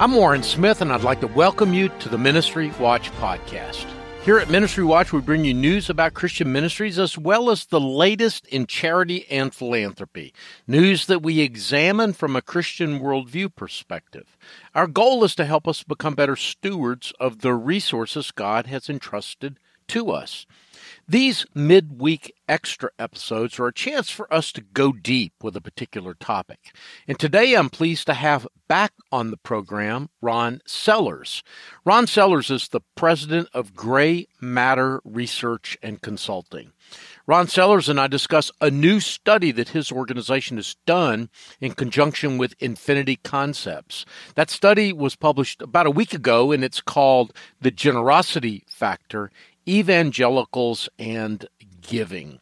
I'm 0.00 0.12
Warren 0.12 0.44
Smith, 0.44 0.80
and 0.80 0.92
I'd 0.92 1.02
like 1.02 1.18
to 1.22 1.26
welcome 1.26 1.74
you 1.74 1.88
to 1.88 2.08
the 2.08 2.16
Ministry 2.16 2.70
Watch 2.78 3.10
podcast. 3.14 3.84
Here 4.22 4.38
at 4.38 4.48
Ministry 4.48 4.84
Watch, 4.84 5.12
we 5.12 5.20
bring 5.20 5.44
you 5.44 5.52
news 5.52 5.90
about 5.90 6.14
Christian 6.14 6.52
ministries 6.52 7.00
as 7.00 7.18
well 7.18 7.50
as 7.50 7.66
the 7.66 7.80
latest 7.80 8.46
in 8.46 8.68
charity 8.68 9.26
and 9.28 9.52
philanthropy, 9.52 10.32
news 10.68 11.06
that 11.06 11.24
we 11.24 11.40
examine 11.40 12.12
from 12.12 12.36
a 12.36 12.42
Christian 12.42 13.00
worldview 13.00 13.52
perspective. 13.56 14.38
Our 14.72 14.86
goal 14.86 15.24
is 15.24 15.34
to 15.34 15.44
help 15.44 15.66
us 15.66 15.82
become 15.82 16.14
better 16.14 16.36
stewards 16.36 17.12
of 17.18 17.40
the 17.40 17.54
resources 17.54 18.30
God 18.30 18.68
has 18.68 18.88
entrusted 18.88 19.58
to 19.88 20.12
us. 20.12 20.46
These 21.10 21.46
midweek 21.54 22.34
extra 22.46 22.90
episodes 22.98 23.58
are 23.58 23.68
a 23.68 23.72
chance 23.72 24.10
for 24.10 24.32
us 24.32 24.52
to 24.52 24.60
go 24.60 24.92
deep 24.92 25.32
with 25.42 25.56
a 25.56 25.60
particular 25.62 26.12
topic. 26.12 26.74
And 27.06 27.18
today 27.18 27.54
I'm 27.54 27.70
pleased 27.70 28.04
to 28.06 28.14
have 28.14 28.46
back 28.68 28.92
on 29.10 29.30
the 29.30 29.38
program 29.38 30.10
Ron 30.20 30.60
Sellers. 30.66 31.42
Ron 31.84 32.06
Sellers 32.06 32.50
is 32.50 32.68
the 32.68 32.82
president 32.94 33.48
of 33.54 33.74
Grey 33.74 34.26
Matter 34.38 35.00
Research 35.02 35.78
and 35.82 36.02
Consulting. 36.02 36.72
Ron 37.26 37.48
Sellers 37.48 37.88
and 37.88 38.00
I 38.00 38.06
discuss 38.06 38.50
a 38.60 38.70
new 38.70 39.00
study 39.00 39.50
that 39.52 39.70
his 39.70 39.92
organization 39.92 40.56
has 40.56 40.76
done 40.86 41.28
in 41.60 41.72
conjunction 41.72 42.38
with 42.38 42.54
Infinity 42.58 43.16
Concepts. 43.16 44.06
That 44.34 44.50
study 44.50 44.92
was 44.92 45.16
published 45.16 45.60
about 45.60 45.86
a 45.86 45.90
week 45.90 46.14
ago 46.14 46.52
and 46.52 46.64
it's 46.64 46.80
called 46.80 47.34
The 47.60 47.70
Generosity 47.70 48.64
Factor 48.66 49.30
evangelicals 49.68 50.88
and 50.98 51.46
giving. 51.80 52.40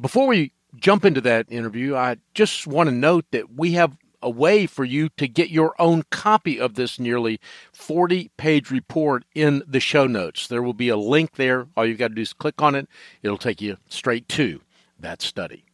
Before 0.00 0.26
we 0.26 0.52
jump 0.76 1.04
into 1.04 1.20
that 1.22 1.46
interview, 1.50 1.96
I 1.96 2.16
just 2.34 2.66
want 2.66 2.88
to 2.88 2.94
note 2.94 3.26
that 3.32 3.54
we 3.54 3.72
have 3.72 3.96
a 4.22 4.30
way 4.30 4.66
for 4.66 4.84
you 4.84 5.08
to 5.16 5.26
get 5.26 5.50
your 5.50 5.74
own 5.80 6.04
copy 6.10 6.58
of 6.58 6.74
this 6.74 6.98
nearly 6.98 7.40
40 7.72 8.30
page 8.36 8.70
report 8.70 9.24
in 9.34 9.62
the 9.66 9.80
show 9.80 10.06
notes. 10.06 10.46
There 10.46 10.62
will 10.62 10.74
be 10.74 10.88
a 10.88 10.96
link 10.96 11.32
there. 11.34 11.66
All 11.76 11.84
you've 11.84 11.98
got 11.98 12.08
to 12.08 12.14
do 12.14 12.22
is 12.22 12.32
click 12.32 12.62
on 12.62 12.74
it, 12.74 12.88
it'll 13.22 13.36
take 13.36 13.60
you 13.60 13.78
straight 13.88 14.28
to 14.28 14.60
that 14.98 15.22
study. 15.22 15.64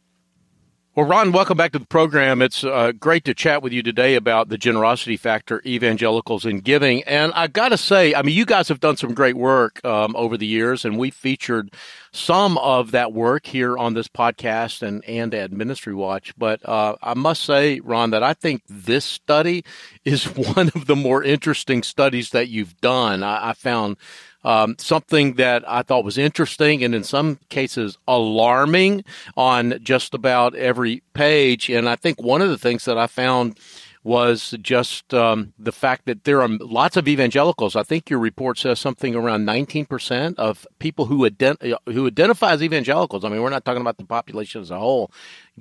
Well, 0.99 1.07
Ron, 1.07 1.31
welcome 1.31 1.55
back 1.55 1.71
to 1.71 1.79
the 1.79 1.85
program. 1.85 2.41
It's 2.41 2.61
uh, 2.61 2.91
great 2.91 3.23
to 3.23 3.33
chat 3.33 3.63
with 3.63 3.71
you 3.71 3.81
today 3.81 4.15
about 4.15 4.49
the 4.49 4.57
generosity 4.57 5.15
factor, 5.15 5.61
evangelicals 5.65 6.43
and 6.43 6.61
giving. 6.61 7.03
And 7.03 7.31
I 7.35 7.47
got 7.47 7.69
to 7.69 7.77
say, 7.77 8.13
I 8.13 8.21
mean, 8.21 8.35
you 8.35 8.45
guys 8.45 8.67
have 8.67 8.81
done 8.81 8.97
some 8.97 9.13
great 9.13 9.37
work 9.37 9.79
um, 9.85 10.13
over 10.17 10.35
the 10.35 10.45
years, 10.45 10.83
and 10.83 10.97
we 10.97 11.09
featured 11.09 11.73
some 12.11 12.57
of 12.57 12.91
that 12.91 13.13
work 13.13 13.45
here 13.45 13.77
on 13.77 13.93
this 13.93 14.09
podcast 14.09 14.81
and, 14.81 15.01
and 15.05 15.33
at 15.33 15.53
Ministry 15.53 15.95
Watch. 15.95 16.33
But 16.37 16.67
uh, 16.67 16.97
I 17.01 17.13
must 17.13 17.43
say, 17.43 17.79
Ron, 17.79 18.09
that 18.09 18.21
I 18.21 18.33
think 18.33 18.63
this 18.67 19.05
study 19.05 19.63
is 20.03 20.25
one 20.55 20.69
of 20.75 20.85
the 20.85 20.97
more 20.97 21.23
interesting 21.23 21.81
studies 21.81 22.31
that 22.31 22.49
you've 22.49 22.75
done. 22.81 23.23
I, 23.23 23.51
I 23.51 23.53
found 23.53 23.95
um, 24.43 24.75
something 24.79 25.33
that 25.35 25.67
I 25.67 25.81
thought 25.81 26.05
was 26.05 26.17
interesting 26.17 26.83
and 26.83 26.95
in 26.95 27.03
some 27.03 27.39
cases 27.49 27.97
alarming 28.07 29.03
on 29.35 29.79
just 29.83 30.13
about 30.13 30.55
every 30.55 31.03
page. 31.13 31.69
And 31.69 31.89
I 31.89 31.95
think 31.95 32.21
one 32.21 32.41
of 32.41 32.49
the 32.49 32.57
things 32.57 32.85
that 32.85 32.97
I 32.97 33.07
found 33.07 33.59
was 34.03 34.55
just 34.61 35.13
um, 35.13 35.53
the 35.59 35.73
fact 35.73 36.05
that 36.05 36.23
there 36.23 36.41
are 36.41 36.47
lots 36.47 36.95
of 36.95 37.07
evangelicals. 37.07 37.75
I 37.75 37.83
think 37.83 38.09
your 38.09 38.19
report 38.19 38.57
says 38.57 38.79
something 38.79 39.13
around 39.13 39.45
19% 39.45 40.35
of 40.37 40.65
people 40.79 41.05
who, 41.05 41.29
ident- 41.29 41.77
who 41.85 42.07
identify 42.07 42.53
as 42.53 42.63
evangelicals, 42.63 43.25
I 43.25 43.29
mean, 43.29 43.41
we're 43.41 43.49
not 43.49 43.65
talking 43.65 43.81
about 43.81 43.97
the 43.97 44.05
population 44.05 44.61
as 44.61 44.71
a 44.71 44.79
whole, 44.79 45.11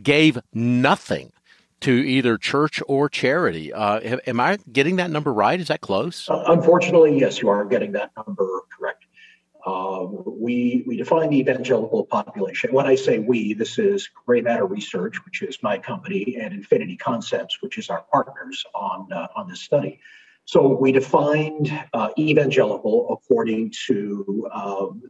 gave 0.01 0.39
nothing 0.55 1.33
to 1.81 1.93
either 1.93 2.37
church 2.37 2.83
or 2.89 3.09
charity. 3.09 3.73
Uh, 3.73 4.19
am 4.27 4.41
I 4.41 4.59
getting 4.73 4.97
that 4.97 5.11
number 5.11 5.33
right? 5.33 5.61
Is 5.61 5.69
that 5.69 5.81
close? 5.81 6.29
Uh, 6.29 6.45
unfortunately, 6.49 7.19
yes, 7.19 7.41
you 7.41 7.49
are 7.49 7.65
getting 7.65 7.93
that 7.93 8.11
number 8.17 8.47
correct. 8.77 9.05
Uh, 9.67 10.07
we 10.27 10.85
we 10.87 10.97
define 10.97 11.31
the 11.31 11.39
evangelical 11.39 12.05
population. 12.07 12.73
When 12.73 12.87
I 12.87 12.95
say 12.95 13.19
we, 13.19 13.55
this 13.55 13.79
is 13.79 14.09
Grey 14.27 14.41
Matter 14.41 14.65
Research, 14.65 15.23
which 15.25 15.43
is 15.43 15.59
my 15.63 15.79
company, 15.79 16.39
and 16.41 16.55
Infinity 16.55 16.97
Concepts, 16.97 17.61
which 17.61 17.77
is 17.77 17.91
our 17.91 18.05
partners 18.13 18.65
on 18.75 19.13
uh, 19.13 19.27
on 19.37 19.49
this 19.49 19.61
study. 19.61 20.01
So 20.45 20.75
we 20.75 20.93
defined 20.93 21.71
uh, 21.93 22.09
evangelical 22.19 23.13
according 23.13 23.75
to 23.87 24.49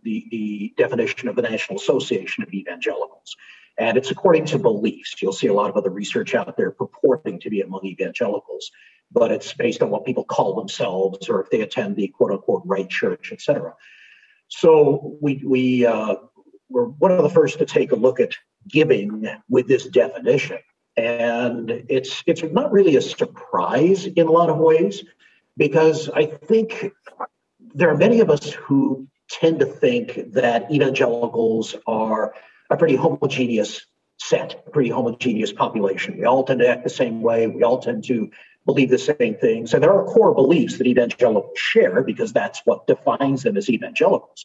the, 0.03 0.27
the 0.33 0.75
definition 0.77 1.29
of 1.29 1.37
the 1.37 1.43
National 1.43 1.79
Association 1.79 2.43
of 2.43 2.53
Evangelicals. 2.53 3.37
And 3.79 3.97
it's 3.97 4.11
according 4.11 4.47
to 4.47 4.59
beliefs. 4.59 5.23
You'll 5.23 5.33
see 5.33 5.47
a 5.47 5.55
lot 5.55 5.71
of 5.71 5.77
other 5.77 5.91
research 5.91 6.35
out 6.35 6.57
there 6.57 6.73
purporting 6.73 7.39
to 7.41 7.51
be 7.51 7.61
among 7.61 7.85
evangelicals, 7.85 8.71
but 9.13 9.31
it's 9.31 9.55
based 9.55 9.83
on 9.83 9.91
what 9.91 10.05
people 10.05 10.25
call 10.25 10.55
themselves 10.57 11.29
or 11.29 11.41
if 11.43 11.51
they 11.51 11.61
attend 11.61 11.97
the 11.97 12.09
quote 12.09 12.33
unquote 12.33 12.63
right 12.65 12.89
church, 12.89 13.31
et 13.33 13.41
cetera. 13.41 13.75
So 14.49 15.17
we, 15.21 15.43
we 15.47 15.87
uh, 15.87 16.17
were 16.69 16.87
one 16.87 17.13
of 17.13 17.23
the 17.23 17.31
first 17.31 17.59
to 17.59 17.67
take 17.67 17.93
a 17.93 17.97
look 17.97 18.19
at 18.19 18.33
giving 18.67 19.27
with 19.49 19.69
this 19.69 19.87
definition. 19.87 20.59
And 20.97 21.71
it's 21.89 22.25
it's 22.27 22.43
not 22.43 22.73
really 22.73 22.97
a 22.97 23.01
surprise 23.01 24.07
in 24.07 24.27
a 24.27 24.33
lot 24.33 24.51
of 24.51 24.59
ways, 24.59 25.05
because 25.57 26.09
I 26.09 26.27
think 26.27 26.91
there 27.75 27.89
are 27.89 27.97
many 27.97 28.19
of 28.19 28.31
us 28.31 28.53
who 28.53 29.07
tend 29.31 29.61
to 29.61 29.67
think 29.67 30.33
that 30.33 30.69
evangelicals 30.73 31.77
are 31.87 32.35
a 32.71 32.77
pretty 32.77 32.97
homogeneous 32.97 33.87
set, 34.19 34.63
a 34.67 34.71
pretty 34.71 34.91
homogeneous 34.91 35.53
population. 35.53 36.19
We 36.19 36.25
all 36.25 36.45
tend 36.45 36.61
to 36.61 36.69
act 36.69 36.85
the 36.85 36.91
same 36.91 37.23
way. 37.23 37.47
We 37.47 37.63
all 37.63 37.79
tend 37.79 38.05
to 38.05 38.31
believe 38.67 38.91
the 38.91 38.99
same 38.99 39.37
things. 39.37 39.73
And 39.73 39.83
there 39.83 39.93
are 39.93 40.05
core 40.05 40.35
beliefs 40.35 40.79
that 40.79 40.87
evangelicals 40.87 41.59
share 41.59 42.03
because 42.03 42.33
that's 42.33 42.61
what 42.65 42.87
defines 42.87 43.43
them 43.43 43.57
as 43.57 43.71
evangelicals. 43.71 44.45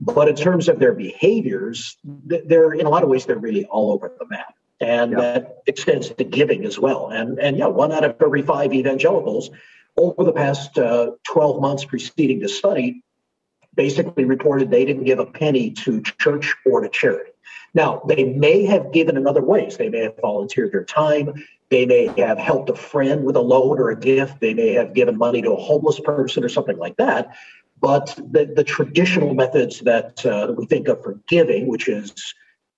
But 0.00 0.28
in 0.28 0.36
terms 0.36 0.68
of 0.68 0.78
their 0.78 0.92
behaviors, 0.92 1.96
they're 2.04 2.72
in 2.72 2.86
a 2.86 2.90
lot 2.90 3.02
of 3.02 3.08
ways 3.08 3.26
they're 3.26 3.38
really 3.38 3.64
all 3.64 3.92
over 3.92 4.14
the 4.18 4.26
map. 4.26 4.54
And 4.78 5.12
yeah. 5.12 5.18
that 5.18 5.62
extends 5.66 6.10
to 6.10 6.22
giving 6.22 6.66
as 6.66 6.78
well. 6.78 7.08
And 7.08 7.38
and 7.38 7.56
yeah, 7.56 7.66
one 7.66 7.92
out 7.92 8.04
of 8.04 8.16
every 8.20 8.42
five 8.42 8.74
evangelicals 8.74 9.50
over 9.96 10.24
the 10.24 10.32
past 10.32 10.78
uh, 10.78 11.12
12 11.24 11.62
months 11.62 11.86
preceding 11.86 12.40
the 12.40 12.48
study 12.48 13.02
basically 13.74 14.24
reported 14.24 14.70
they 14.70 14.84
didn't 14.84 15.04
give 15.04 15.18
a 15.18 15.26
penny 15.26 15.70
to 15.70 16.02
church 16.02 16.54
or 16.64 16.82
to 16.82 16.88
charity. 16.88 17.30
Now, 17.76 18.00
they 18.08 18.24
may 18.24 18.64
have 18.64 18.90
given 18.90 19.18
in 19.18 19.26
other 19.26 19.42
ways. 19.42 19.76
They 19.76 19.90
may 19.90 20.04
have 20.04 20.16
volunteered 20.22 20.72
their 20.72 20.82
time. 20.82 21.44
They 21.68 21.84
may 21.84 22.06
have 22.18 22.38
helped 22.38 22.70
a 22.70 22.74
friend 22.74 23.22
with 23.22 23.36
a 23.36 23.40
loan 23.40 23.78
or 23.78 23.90
a 23.90 24.00
gift. 24.00 24.40
They 24.40 24.54
may 24.54 24.72
have 24.72 24.94
given 24.94 25.18
money 25.18 25.42
to 25.42 25.52
a 25.52 25.60
homeless 25.60 26.00
person 26.00 26.42
or 26.42 26.48
something 26.48 26.78
like 26.78 26.96
that. 26.96 27.36
But 27.78 28.18
the, 28.30 28.50
the 28.56 28.64
traditional 28.64 29.34
methods 29.34 29.80
that 29.80 30.24
uh, 30.24 30.54
we 30.56 30.64
think 30.64 30.88
of 30.88 31.02
for 31.02 31.20
giving, 31.28 31.66
which 31.66 31.86
is 31.86 32.14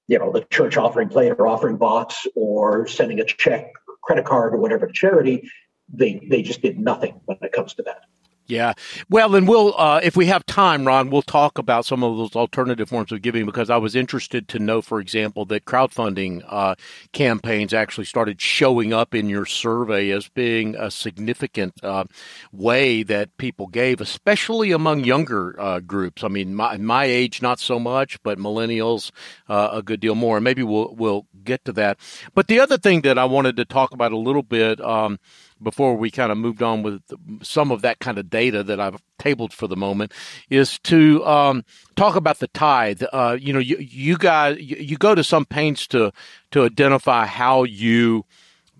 you 0.08 0.18
know 0.18 0.32
the 0.32 0.40
church 0.50 0.76
offering 0.76 1.08
plate 1.08 1.30
or 1.38 1.46
offering 1.46 1.76
box 1.76 2.26
or 2.34 2.88
sending 2.88 3.20
a 3.20 3.24
check, 3.24 3.70
credit 4.02 4.24
card, 4.24 4.52
or 4.52 4.56
whatever 4.56 4.88
to 4.88 4.92
charity, 4.92 5.48
they 5.88 6.26
they 6.28 6.42
just 6.42 6.60
did 6.60 6.76
nothing 6.76 7.20
when 7.26 7.38
it 7.42 7.52
comes 7.52 7.74
to 7.74 7.84
that. 7.84 8.00
Yeah. 8.48 8.72
Well, 9.10 9.34
and 9.34 9.46
we'll, 9.46 9.74
uh, 9.78 10.00
if 10.02 10.16
we 10.16 10.24
have 10.26 10.46
time, 10.46 10.86
Ron, 10.86 11.10
we'll 11.10 11.20
talk 11.20 11.58
about 11.58 11.84
some 11.84 12.02
of 12.02 12.16
those 12.16 12.34
alternative 12.34 12.88
forms 12.88 13.12
of 13.12 13.20
giving 13.20 13.44
because 13.44 13.68
I 13.68 13.76
was 13.76 13.94
interested 13.94 14.48
to 14.48 14.58
know, 14.58 14.80
for 14.80 15.00
example, 15.00 15.44
that 15.46 15.66
crowdfunding 15.66 16.42
uh, 16.48 16.74
campaigns 17.12 17.74
actually 17.74 18.06
started 18.06 18.40
showing 18.40 18.94
up 18.94 19.14
in 19.14 19.28
your 19.28 19.44
survey 19.44 20.10
as 20.10 20.28
being 20.30 20.76
a 20.76 20.90
significant 20.90 21.74
uh, 21.84 22.04
way 22.50 23.02
that 23.02 23.36
people 23.36 23.66
gave, 23.66 24.00
especially 24.00 24.72
among 24.72 25.04
younger 25.04 25.54
uh, 25.60 25.80
groups. 25.80 26.24
I 26.24 26.28
mean, 26.28 26.54
my, 26.54 26.78
my 26.78 27.04
age, 27.04 27.42
not 27.42 27.60
so 27.60 27.78
much, 27.78 28.22
but 28.22 28.38
millennials, 28.38 29.10
uh, 29.50 29.68
a 29.72 29.82
good 29.82 30.00
deal 30.00 30.14
more. 30.14 30.40
Maybe 30.40 30.62
we'll, 30.62 30.94
we'll 30.94 31.26
get 31.44 31.66
to 31.66 31.72
that. 31.74 31.98
But 32.34 32.46
the 32.46 32.60
other 32.60 32.78
thing 32.78 33.02
that 33.02 33.18
I 33.18 33.26
wanted 33.26 33.56
to 33.56 33.66
talk 33.66 33.92
about 33.92 34.12
a 34.12 34.18
little 34.18 34.42
bit, 34.42 34.80
um, 34.80 35.18
before 35.62 35.96
we 35.96 36.10
kind 36.10 36.32
of 36.32 36.38
moved 36.38 36.62
on 36.62 36.82
with 36.82 37.02
some 37.42 37.70
of 37.70 37.82
that 37.82 37.98
kind 37.98 38.18
of 38.18 38.30
data 38.30 38.62
that 38.62 38.80
I've 38.80 39.00
tabled 39.18 39.52
for 39.52 39.66
the 39.66 39.76
moment 39.76 40.12
is 40.50 40.78
to 40.80 41.24
um, 41.26 41.64
talk 41.96 42.16
about 42.16 42.38
the 42.38 42.48
tithe. 42.48 43.02
Uh, 43.12 43.36
you 43.38 43.52
know, 43.52 43.58
you, 43.58 43.76
you 43.78 44.16
guys, 44.16 44.58
you, 44.58 44.76
you, 44.76 44.96
go 44.96 45.14
to 45.14 45.24
some 45.24 45.44
pains 45.44 45.86
to 45.88 46.12
to 46.52 46.64
identify 46.64 47.26
how 47.26 47.64
you 47.64 48.24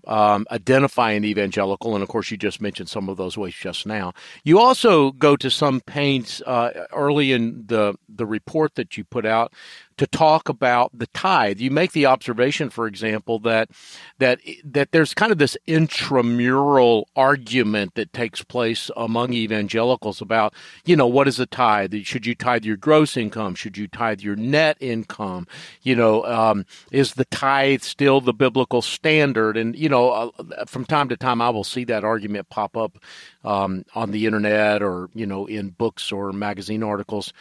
um, 0.07 0.47
identify 0.49 1.11
an 1.11 1.23
evangelical, 1.23 1.93
and 1.93 2.01
of 2.01 2.09
course, 2.09 2.31
you 2.31 2.37
just 2.37 2.61
mentioned 2.61 2.89
some 2.89 3.09
of 3.09 3.17
those 3.17 3.37
ways 3.37 3.53
just 3.53 3.85
now. 3.85 4.13
You 4.43 4.59
also 4.59 5.11
go 5.11 5.35
to 5.35 5.51
some 5.51 5.81
pains 5.81 6.41
uh, 6.45 6.87
early 6.93 7.31
in 7.31 7.65
the 7.67 7.95
the 8.07 8.25
report 8.25 8.75
that 8.75 8.97
you 8.97 9.03
put 9.03 9.25
out 9.25 9.53
to 9.99 10.07
talk 10.07 10.47
about 10.47 10.97
the 10.97 11.07
tithe. 11.07 11.59
You 11.59 11.71
make 11.71 11.91
the 11.91 12.05
observation, 12.05 12.69
for 12.69 12.87
example, 12.87 13.37
that 13.39 13.69
that 14.17 14.39
that 14.63 14.93
there's 14.93 15.13
kind 15.13 15.29
of 15.29 15.39
this 15.39 15.57
intramural 15.67 17.09
argument 17.17 17.95
that 17.95 18.13
takes 18.13 18.41
place 18.41 18.89
among 18.95 19.33
evangelicals 19.33 20.21
about, 20.21 20.53
you 20.85 20.95
know, 20.95 21.05
what 21.05 21.27
is 21.27 21.37
a 21.37 21.45
tithe? 21.45 21.93
Should 22.03 22.25
you 22.25 22.33
tithe 22.33 22.63
your 22.63 22.77
gross 22.77 23.17
income? 23.17 23.55
Should 23.55 23.77
you 23.77 23.89
tithe 23.89 24.21
your 24.21 24.37
net 24.37 24.77
income? 24.79 25.47
You 25.81 25.97
know, 25.97 26.23
um, 26.23 26.65
is 26.93 27.15
the 27.15 27.25
tithe 27.25 27.81
still 27.81 28.21
the 28.21 28.33
biblical 28.33 28.81
standard? 28.81 29.57
And 29.57 29.75
you 29.75 29.89
know, 29.89 30.09
uh, 30.11 30.65
from 30.65 30.85
time 30.85 31.09
to 31.09 31.17
time, 31.17 31.41
I 31.41 31.49
will 31.49 31.65
see 31.65 31.83
that 31.85 32.05
argument 32.05 32.47
pop 32.47 32.77
up 32.77 32.97
um, 33.43 33.83
on 33.95 34.11
the 34.11 34.25
internet 34.25 34.81
or 34.81 35.09
you 35.13 35.25
know 35.25 35.45
in 35.45 35.71
books 35.71 36.09
or 36.09 36.31
magazine 36.31 36.83
articles 36.83 37.33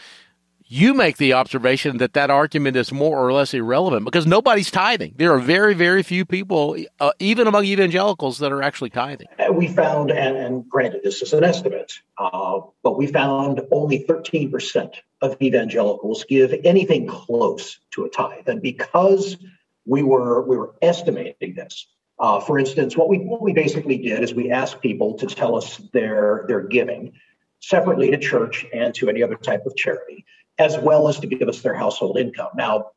you 0.68 0.92
make 0.92 1.16
the 1.16 1.32
observation 1.32 1.96
that 1.96 2.12
that 2.12 2.30
argument 2.30 2.76
is 2.76 2.92
more 2.92 3.18
or 3.18 3.32
less 3.32 3.54
irrelevant 3.54 4.04
because 4.04 4.26
nobody's 4.26 4.70
tithing. 4.70 5.14
There 5.16 5.32
are 5.32 5.38
very, 5.38 5.74
very 5.74 6.02
few 6.02 6.26
people, 6.26 6.76
uh, 7.00 7.12
even 7.18 7.46
among 7.46 7.64
evangelicals, 7.64 8.38
that 8.38 8.52
are 8.52 8.62
actually 8.62 8.90
tithing. 8.90 9.28
We 9.50 9.66
found, 9.66 10.10
and, 10.10 10.36
and 10.36 10.68
granted, 10.68 11.00
this 11.02 11.22
is 11.22 11.32
an 11.32 11.42
estimate, 11.42 11.94
uh, 12.18 12.60
but 12.82 12.98
we 12.98 13.06
found 13.06 13.62
only 13.72 14.04
13% 14.04 14.94
of 15.22 15.40
evangelicals 15.40 16.24
give 16.24 16.54
anything 16.64 17.06
close 17.06 17.78
to 17.92 18.04
a 18.04 18.10
tithe. 18.10 18.46
And 18.48 18.60
because 18.60 19.38
we 19.86 20.02
were 20.02 20.46
we 20.46 20.58
were 20.58 20.74
estimating 20.82 21.54
this, 21.54 21.86
uh, 22.18 22.40
for 22.40 22.58
instance, 22.58 22.94
what 22.94 23.08
we 23.08 23.18
what 23.18 23.40
we 23.40 23.54
basically 23.54 23.96
did 23.96 24.22
is 24.22 24.34
we 24.34 24.50
asked 24.50 24.82
people 24.82 25.14
to 25.14 25.26
tell 25.26 25.56
us 25.56 25.78
their 25.94 26.44
their 26.46 26.60
giving 26.60 27.14
separately 27.60 28.10
to 28.10 28.18
church 28.18 28.66
and 28.72 28.94
to 28.94 29.08
any 29.08 29.22
other 29.22 29.34
type 29.34 29.64
of 29.66 29.74
charity 29.74 30.24
as 30.58 30.76
well 30.78 31.08
as 31.08 31.20
to 31.20 31.26
give 31.26 31.48
us 31.48 31.62
their 31.62 31.74
household 31.74 32.18
income. 32.18 32.50
Now, 32.56 32.90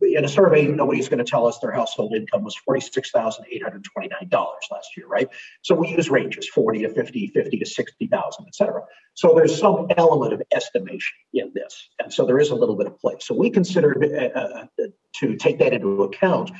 in 0.00 0.24
a 0.24 0.28
survey, 0.28 0.66
nobody's 0.66 1.08
going 1.08 1.24
to 1.24 1.30
tell 1.30 1.46
us 1.46 1.58
their 1.58 1.72
household 1.72 2.14
income 2.14 2.44
was 2.44 2.54
$46,829 2.68 4.20
last 4.70 4.96
year, 4.96 5.06
right? 5.06 5.28
So 5.62 5.74
we 5.74 5.88
use 5.88 6.10
ranges 6.10 6.46
40 6.48 6.82
to 6.82 6.90
50, 6.90 7.28
50 7.28 7.58
to 7.58 7.66
60,000, 7.66 8.44
et 8.46 8.54
cetera. 8.54 8.82
So 9.14 9.34
there's 9.34 9.58
some 9.58 9.86
element 9.96 10.34
of 10.34 10.42
estimation 10.52 11.16
in 11.32 11.52
this. 11.54 11.88
And 11.98 12.12
so 12.12 12.26
there 12.26 12.38
is 12.38 12.50
a 12.50 12.54
little 12.54 12.76
bit 12.76 12.86
of 12.86 12.98
play. 12.98 13.14
So 13.20 13.34
we 13.34 13.50
considered 13.50 14.04
uh, 14.04 14.38
uh 14.38 14.66
to 15.20 15.36
take 15.36 15.58
that 15.60 15.72
into 15.72 16.02
account. 16.02 16.50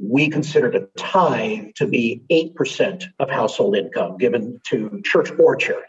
We 0.00 0.28
considered 0.28 0.76
a 0.76 0.86
tithe 0.96 1.74
to 1.76 1.86
be 1.86 2.22
8% 2.30 3.04
of 3.18 3.28
household 3.28 3.76
income 3.76 4.18
given 4.18 4.60
to 4.68 5.00
church 5.04 5.30
or 5.36 5.56
charity, 5.56 5.86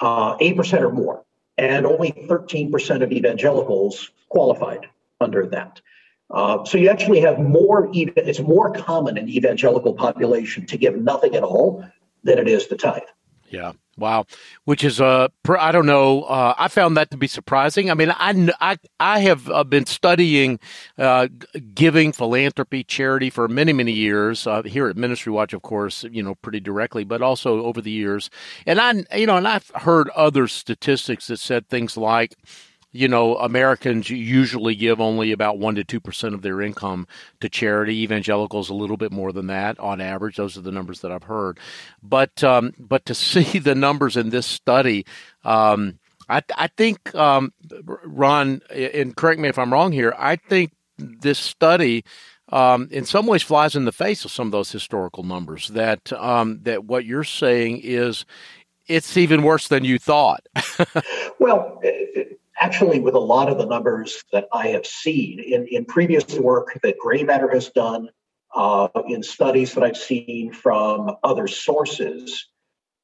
uh, 0.00 0.36
8% 0.38 0.80
or 0.80 0.90
more 0.90 1.24
and 1.58 1.84
only 1.84 2.12
13% 2.12 3.02
of 3.02 3.12
evangelicals 3.12 4.10
qualified 4.28 4.86
under 5.20 5.46
that. 5.46 5.80
Uh, 6.30 6.64
so 6.64 6.78
you 6.78 6.88
actually 6.88 7.20
have 7.20 7.38
more, 7.38 7.90
it's 7.92 8.40
more 8.40 8.72
common 8.72 9.16
in 9.16 9.28
evangelical 9.28 9.94
population 9.94 10.66
to 10.66 10.76
give 10.76 10.96
nothing 10.96 11.34
at 11.34 11.42
all 11.42 11.84
than 12.22 12.38
it 12.38 12.48
is 12.48 12.66
to 12.66 12.76
tithe. 12.76 13.02
Yeah. 13.48 13.72
Wow. 13.98 14.26
Which 14.64 14.84
is, 14.84 15.00
uh, 15.00 15.28
I 15.48 15.72
don't 15.72 15.86
know. 15.86 16.22
Uh, 16.22 16.54
I 16.56 16.68
found 16.68 16.96
that 16.96 17.10
to 17.10 17.16
be 17.16 17.26
surprising. 17.26 17.90
I 17.90 17.94
mean, 17.94 18.10
I, 18.10 18.48
I, 18.60 18.78
I 19.00 19.18
have 19.20 19.50
uh, 19.50 19.64
been 19.64 19.86
studying 19.86 20.60
uh, 20.96 21.26
giving, 21.74 22.12
philanthropy, 22.12 22.84
charity 22.84 23.28
for 23.28 23.48
many, 23.48 23.72
many 23.72 23.92
years 23.92 24.46
uh, 24.46 24.62
here 24.62 24.88
at 24.88 24.96
Ministry 24.96 25.32
Watch, 25.32 25.52
of 25.52 25.62
course, 25.62 26.04
you 26.04 26.22
know, 26.22 26.36
pretty 26.36 26.60
directly, 26.60 27.02
but 27.02 27.22
also 27.22 27.64
over 27.64 27.80
the 27.80 27.90
years. 27.90 28.30
And 28.66 28.80
I, 28.80 29.04
you 29.16 29.26
know, 29.26 29.36
and 29.36 29.48
I've 29.48 29.70
heard 29.74 30.08
other 30.10 30.46
statistics 30.46 31.26
that 31.26 31.38
said 31.38 31.68
things 31.68 31.96
like, 31.96 32.36
you 32.98 33.06
know, 33.06 33.36
Americans 33.36 34.10
usually 34.10 34.74
give 34.74 35.00
only 35.00 35.30
about 35.30 35.56
1% 35.56 35.86
to 35.86 36.00
2% 36.00 36.34
of 36.34 36.42
their 36.42 36.60
income 36.60 37.06
to 37.38 37.48
charity. 37.48 38.02
Evangelicals 38.02 38.70
a 38.70 38.74
little 38.74 38.96
bit 38.96 39.12
more 39.12 39.30
than 39.30 39.46
that 39.46 39.78
on 39.78 40.00
average. 40.00 40.34
Those 40.34 40.58
are 40.58 40.62
the 40.62 40.72
numbers 40.72 41.02
that 41.02 41.12
I've 41.12 41.22
heard. 41.22 41.60
But, 42.02 42.42
um, 42.42 42.72
but 42.76 43.06
to 43.06 43.14
see 43.28 43.60
the 43.60 43.76
numbers 43.76 44.16
in 44.16 44.30
this 44.30 44.46
study, 44.46 45.06
um, 45.44 46.00
I, 46.28 46.42
I 46.56 46.66
think, 46.66 47.14
um, 47.14 47.52
Ron, 48.04 48.62
and 48.68 49.14
correct 49.14 49.38
me 49.38 49.48
if 49.48 49.60
I'm 49.60 49.72
wrong 49.72 49.92
here, 49.92 50.12
I 50.18 50.34
think 50.34 50.72
this 50.98 51.38
study 51.38 52.04
um, 52.48 52.88
in 52.90 53.04
some 53.04 53.26
ways 53.26 53.44
flies 53.44 53.76
in 53.76 53.84
the 53.84 53.92
face 53.92 54.24
of 54.24 54.32
some 54.32 54.48
of 54.48 54.52
those 54.52 54.72
historical 54.72 55.22
numbers. 55.22 55.68
That 55.68 56.12
um, 56.14 56.60
that 56.62 56.84
what 56.84 57.04
you're 57.04 57.22
saying 57.22 57.80
is 57.84 58.24
it's 58.88 59.16
even 59.16 59.42
worse 59.42 59.68
than 59.68 59.84
you 59.84 59.98
thought. 59.98 60.46
well, 61.38 61.80
actually 62.60 63.00
with 63.00 63.14
a 63.14 63.20
lot 63.20 63.48
of 63.48 63.58
the 63.58 63.66
numbers 63.66 64.24
that 64.32 64.48
I 64.52 64.68
have 64.68 64.86
seen 64.86 65.40
in, 65.40 65.66
in 65.70 65.84
previous 65.84 66.24
work 66.38 66.78
that 66.82 66.98
Grey 66.98 67.22
Matter 67.22 67.48
has 67.50 67.70
done, 67.70 68.08
uh, 68.54 68.88
in 69.08 69.22
studies 69.22 69.74
that 69.74 69.84
I've 69.84 69.96
seen 69.96 70.52
from 70.52 71.16
other 71.22 71.46
sources, 71.46 72.46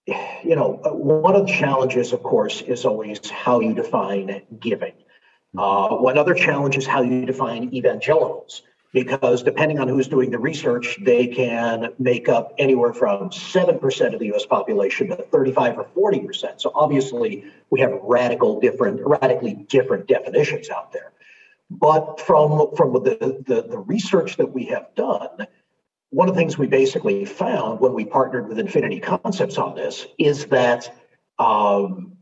you 0.06 0.56
know, 0.56 0.80
one 0.84 1.34
of 1.34 1.46
the 1.46 1.52
challenges, 1.52 2.12
of 2.12 2.22
course, 2.22 2.62
is 2.62 2.84
always 2.84 3.28
how 3.30 3.60
you 3.60 3.74
define 3.74 4.42
giving. 4.58 4.92
Uh, 5.56 5.96
one 5.96 6.18
other 6.18 6.34
challenge 6.34 6.76
is 6.76 6.86
how 6.86 7.02
you 7.02 7.24
define 7.24 7.72
evangelicals 7.74 8.62
because 8.94 9.42
depending 9.42 9.80
on 9.80 9.88
who's 9.88 10.06
doing 10.06 10.30
the 10.30 10.38
research, 10.38 10.96
they 11.02 11.26
can 11.26 11.92
make 11.98 12.28
up 12.28 12.54
anywhere 12.58 12.94
from 12.94 13.28
7% 13.28 14.14
of 14.14 14.20
the 14.20 14.32
US 14.32 14.46
population 14.46 15.08
to 15.08 15.16
35 15.16 15.78
or 15.78 16.12
40%. 16.14 16.60
So 16.60 16.70
obviously 16.76 17.44
we 17.70 17.80
have 17.80 17.98
radical 18.04 18.60
different, 18.60 19.00
radically 19.04 19.54
different 19.68 20.06
definitions 20.06 20.70
out 20.70 20.92
there. 20.92 21.12
But 21.68 22.20
from, 22.20 22.70
from 22.76 22.92
the, 22.92 23.42
the, 23.44 23.62
the 23.62 23.78
research 23.78 24.36
that 24.36 24.52
we 24.52 24.66
have 24.66 24.94
done, 24.94 25.48
one 26.10 26.28
of 26.28 26.36
the 26.36 26.40
things 26.40 26.56
we 26.56 26.68
basically 26.68 27.24
found 27.24 27.80
when 27.80 27.94
we 27.94 28.04
partnered 28.04 28.48
with 28.48 28.60
Infinity 28.60 29.00
Concepts 29.00 29.58
on 29.58 29.74
this 29.74 30.06
is 30.18 30.46
that 30.46 30.96
um, 31.40 32.12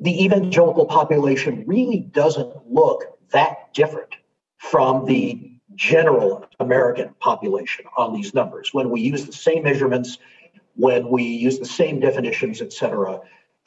the 0.00 0.24
evangelical 0.24 0.86
population 0.86 1.62
really 1.68 2.00
doesn't 2.00 2.68
look 2.68 3.04
that 3.30 3.72
different 3.72 4.16
from 4.58 5.04
the 5.04 5.55
general 5.76 6.44
American 6.58 7.14
population 7.20 7.84
on 7.96 8.12
these 8.12 8.34
numbers. 8.34 8.70
When 8.72 8.90
we 8.90 9.00
use 9.00 9.26
the 9.26 9.32
same 9.32 9.62
measurements, 9.62 10.18
when 10.74 11.08
we 11.08 11.22
use 11.22 11.58
the 11.58 11.64
same 11.64 12.00
definitions, 12.00 12.60
et 12.60 12.72
cetera, 12.72 13.20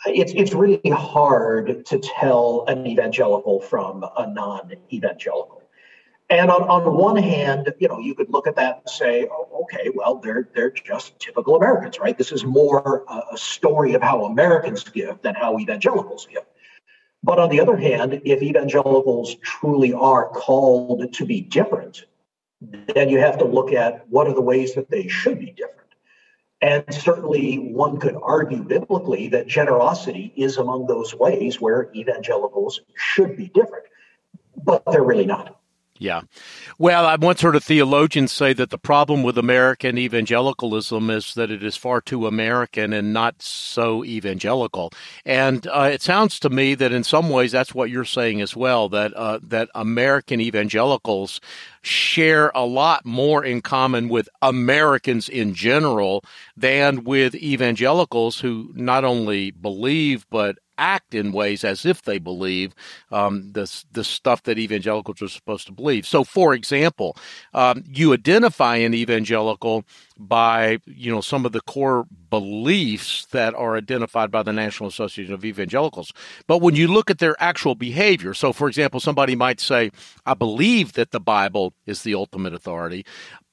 it's, 0.06 0.34
it's 0.34 0.54
really 0.54 0.90
hard 0.90 1.86
to 1.86 2.00
tell 2.00 2.66
an 2.68 2.86
evangelical 2.86 3.62
from 3.62 4.04
a 4.18 4.28
non-evangelical. 4.32 5.64
And 6.32 6.52
on, 6.52 6.62
on 6.64 6.96
one 6.96 7.16
hand, 7.18 7.74
you 7.80 7.88
know, 7.88 8.00
you 8.00 8.14
could 8.14 8.30
look 8.30 8.46
at 8.46 8.56
that 8.58 8.82
and 8.82 8.90
say, 8.90 9.28
oh, 9.32 9.64
okay, 9.64 9.90
well, 9.96 10.16
they're 10.24 10.48
they're 10.54 10.70
just 10.70 11.20
typical 11.20 11.56
Americans, 11.56 11.98
right? 12.00 12.16
This 12.16 12.32
is 12.32 12.46
more 12.46 13.04
a, 13.08 13.34
a 13.34 13.38
story 13.38 13.96
of 13.96 14.04
how 14.04 14.26
Americans 14.26 14.84
give 14.84 15.20
than 15.24 15.34
how 15.34 15.58
evangelicals 15.58 16.28
give. 16.32 16.46
But 17.24 17.40
on 17.40 17.50
the 17.50 17.60
other 17.60 17.76
hand, 17.76 18.22
if 18.24 18.42
evangelicals 18.42 19.36
truly 19.36 19.94
are 19.94 20.30
called 20.30 21.14
to 21.14 21.26
be 21.26 21.42
different, 21.42 22.06
then 22.62 23.10
you 23.10 23.20
have 23.20 23.38
to 23.40 23.46
look 23.46 23.74
at 23.74 24.08
what 24.10 24.28
are 24.28 24.34
the 24.34 24.42
ways 24.42 24.74
that 24.76 24.90
they 24.90 25.08
should 25.08 25.40
be 25.40 25.52
different. 25.52 25.80
And 26.62 26.84
certainly 26.94 27.56
one 27.56 28.00
could 28.00 28.18
argue 28.22 28.64
biblically 28.64 29.30
that 29.30 29.48
generosity 29.48 30.34
is 30.36 30.58
among 30.58 30.88
those 30.88 31.16
ways 31.16 31.62
where 31.62 31.90
evangelicals 31.96 32.82
should 32.96 33.38
be 33.38 33.48
different, 33.48 33.86
but 34.62 34.84
they're 34.86 35.04
really 35.04 35.26
not. 35.26 35.59
Yeah. 36.02 36.22
Well, 36.78 37.06
I 37.06 37.18
once 37.18 37.42
heard 37.42 37.58
a 37.58 37.60
theologian 37.60 38.30
say 38.30 38.54
that 38.54 38.70
the 38.70 38.78
problem 38.78 39.22
with 39.22 39.38
American 39.38 39.98
evangelicalism 39.98 41.10
is 41.10 41.34
that 41.34 41.52
it 41.52 41.62
is 41.62 41.76
far 41.76 42.00
too 42.00 42.26
American 42.26 42.94
and 42.94 43.12
not 43.12 43.42
so 43.42 44.06
evangelical. 44.06 44.94
And 45.26 45.68
uh, 45.68 45.90
it 45.92 46.02
sounds 46.02 46.40
to 46.40 46.50
me 46.50 46.74
that 46.76 46.94
in 46.94 47.04
some 47.04 47.30
ways 47.30 47.52
that's 47.52 47.76
what 47.76 47.90
you're 47.90 48.06
saying 48.06 48.40
as 48.40 48.56
well, 48.56 48.88
that, 48.90 49.14
uh, 49.14 49.40
that 49.44 49.68
American 49.76 50.40
evangelicals 50.40 51.42
share 51.82 52.50
a 52.56 52.66
lot 52.66 53.06
more 53.06 53.44
in 53.44 53.62
common 53.62 54.08
with 54.08 54.30
Americans 54.42 55.28
in 55.28 55.54
general 55.54 56.24
than 56.56 57.04
with 57.04 57.36
evangelicals 57.36 58.40
who 58.40 58.72
not 58.74 59.04
only 59.04 59.52
believe 59.52 60.26
but 60.30 60.58
act 60.80 61.14
in 61.14 61.32
ways 61.32 61.64
as 61.64 61.86
if 61.86 62.04
they 62.04 62.18
believe 62.18 62.74
um, 63.12 63.52
the, 63.52 63.84
the 63.92 64.04
stuff 64.04 64.44
that 64.44 64.58
evangelicals 64.58 65.22
are 65.22 65.28
supposed 65.28 65.68
to 65.68 65.74
believe. 65.74 66.08
So, 66.08 66.24
for 66.24 66.54
example, 66.54 67.18
um, 67.54 67.84
you 67.86 68.14
identify 68.14 68.78
an 68.78 68.94
evangelical 68.94 69.84
by 70.18 70.80
you 70.86 71.10
know 71.12 71.22
some 71.22 71.46
of 71.46 71.54
the 71.54 71.62
core 71.62 72.06
beliefs 72.30 73.26
that 73.28 73.54
are 73.56 73.78
identified 73.78 74.30
by 74.30 74.44
the 74.44 74.52
National 74.52 74.90
Association 74.90 75.34
of 75.34 75.46
Evangelicals. 75.46 76.12
But 76.46 76.62
when 76.62 76.76
you 76.76 76.88
look 76.88 77.10
at 77.10 77.20
their 77.20 77.36
actual 77.40 77.74
behavior, 77.76 78.34
so 78.34 78.52
for 78.52 78.68
example, 78.68 79.00
somebody 79.00 79.36
might 79.36 79.60
say, 79.60 79.92
"I 80.26 80.34
believe 80.34 80.94
that 80.94 81.12
the 81.12 81.22
Bible 81.22 81.74
is 81.86 82.04
the 82.04 82.16
ultimate 82.16 82.54
authority," 82.54 83.06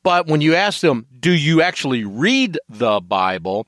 but 0.07 0.29
when 0.29 0.41
you 0.41 0.55
ask 0.55 0.83
them, 0.83 1.05
"Do 1.19 1.33
you 1.33 1.61
actually 1.61 2.05
read 2.05 2.59
the 2.69 3.01
Bible?" 3.01 3.67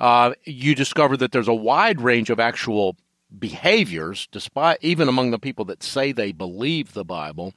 uh, 0.00 0.32
you 0.44 0.74
discover 0.74 1.14
that 1.18 1.32
there's 1.32 1.46
a 1.46 1.54
wide 1.54 2.00
range 2.00 2.30
of 2.30 2.40
actual 2.40 2.96
behaviors, 3.38 4.26
despite 4.32 4.78
even 4.80 5.08
among 5.08 5.30
the 5.30 5.38
people 5.38 5.66
that 5.66 5.82
say 5.82 6.10
they 6.10 6.32
believe 6.32 6.94
the 6.94 7.04
Bible. 7.04 7.52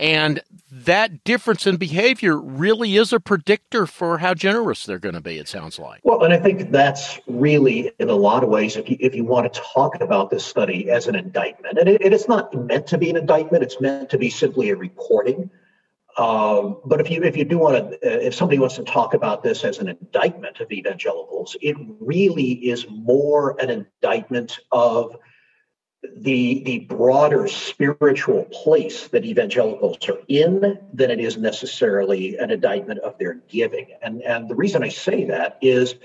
And 0.00 0.42
that 0.72 1.22
difference 1.22 1.68
in 1.68 1.76
behavior 1.76 2.36
really 2.36 2.96
is 2.96 3.12
a 3.12 3.20
predictor 3.20 3.86
for 3.86 4.18
how 4.18 4.34
generous 4.34 4.84
they're 4.84 4.98
going 4.98 5.14
to 5.14 5.20
be, 5.20 5.38
it 5.38 5.46
sounds 5.46 5.78
like. 5.78 6.00
Well, 6.02 6.24
and 6.24 6.34
I 6.34 6.38
think 6.38 6.72
that's 6.72 7.20
really, 7.28 7.92
in 8.00 8.08
a 8.08 8.16
lot 8.16 8.42
of 8.42 8.48
ways, 8.48 8.76
if 8.76 8.90
you, 8.90 8.96
if 8.98 9.14
you 9.14 9.24
want 9.24 9.52
to 9.52 9.60
talk 9.60 10.00
about 10.00 10.30
this 10.30 10.44
study 10.44 10.90
as 10.90 11.06
an 11.06 11.14
indictment, 11.14 11.78
and 11.78 11.88
it, 11.88 12.00
it 12.00 12.12
is 12.12 12.26
not 12.26 12.52
meant 12.52 12.88
to 12.88 12.98
be 12.98 13.08
an 13.08 13.16
indictment, 13.16 13.62
it's 13.62 13.80
meant 13.80 14.10
to 14.10 14.18
be 14.18 14.30
simply 14.30 14.70
a 14.70 14.76
reporting. 14.76 15.48
Um, 16.16 16.80
but 16.84 17.00
if 17.00 17.10
you 17.10 17.22
if 17.22 17.36
you 17.36 17.44
do 17.44 17.58
want 17.58 17.90
to, 17.90 17.96
uh, 17.96 18.18
if 18.20 18.34
somebody 18.34 18.58
wants 18.58 18.76
to 18.76 18.84
talk 18.84 19.14
about 19.14 19.42
this 19.42 19.64
as 19.64 19.78
an 19.78 19.88
indictment 19.88 20.60
of 20.60 20.70
evangelicals, 20.70 21.56
it 21.60 21.76
really 22.00 22.52
is 22.52 22.86
more 22.88 23.56
an 23.60 23.70
indictment 23.70 24.60
of 24.70 25.16
the 26.16 26.62
the 26.64 26.80
broader 26.80 27.48
spiritual 27.48 28.44
place 28.44 29.08
that 29.08 29.24
evangelicals 29.24 30.08
are 30.08 30.20
in 30.28 30.78
than 30.92 31.10
it 31.10 31.18
is 31.18 31.36
necessarily 31.36 32.36
an 32.36 32.50
indictment 32.50 33.00
of 33.00 33.18
their 33.18 33.34
giving. 33.48 33.88
And 34.00 34.22
and 34.22 34.48
the 34.48 34.54
reason 34.54 34.84
I 34.84 34.90
say 34.90 35.24
that 35.24 35.58
is 35.62 35.96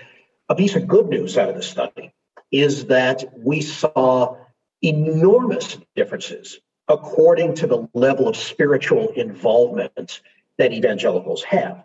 a 0.47 0.55
piece 0.55 0.75
of 0.75 0.87
good 0.87 1.07
news 1.07 1.37
out 1.37 1.49
of 1.49 1.55
the 1.55 1.63
study 1.63 2.13
is 2.51 2.85
that 2.87 3.25
we 3.37 3.61
saw 3.61 4.37
enormous 4.81 5.77
differences 5.95 6.59
according 6.89 7.55
to 7.55 7.67
the 7.67 7.87
level 7.93 8.27
of 8.27 8.35
spiritual 8.35 9.09
involvement 9.09 10.21
that 10.57 10.73
evangelicals 10.73 11.43
have. 11.43 11.83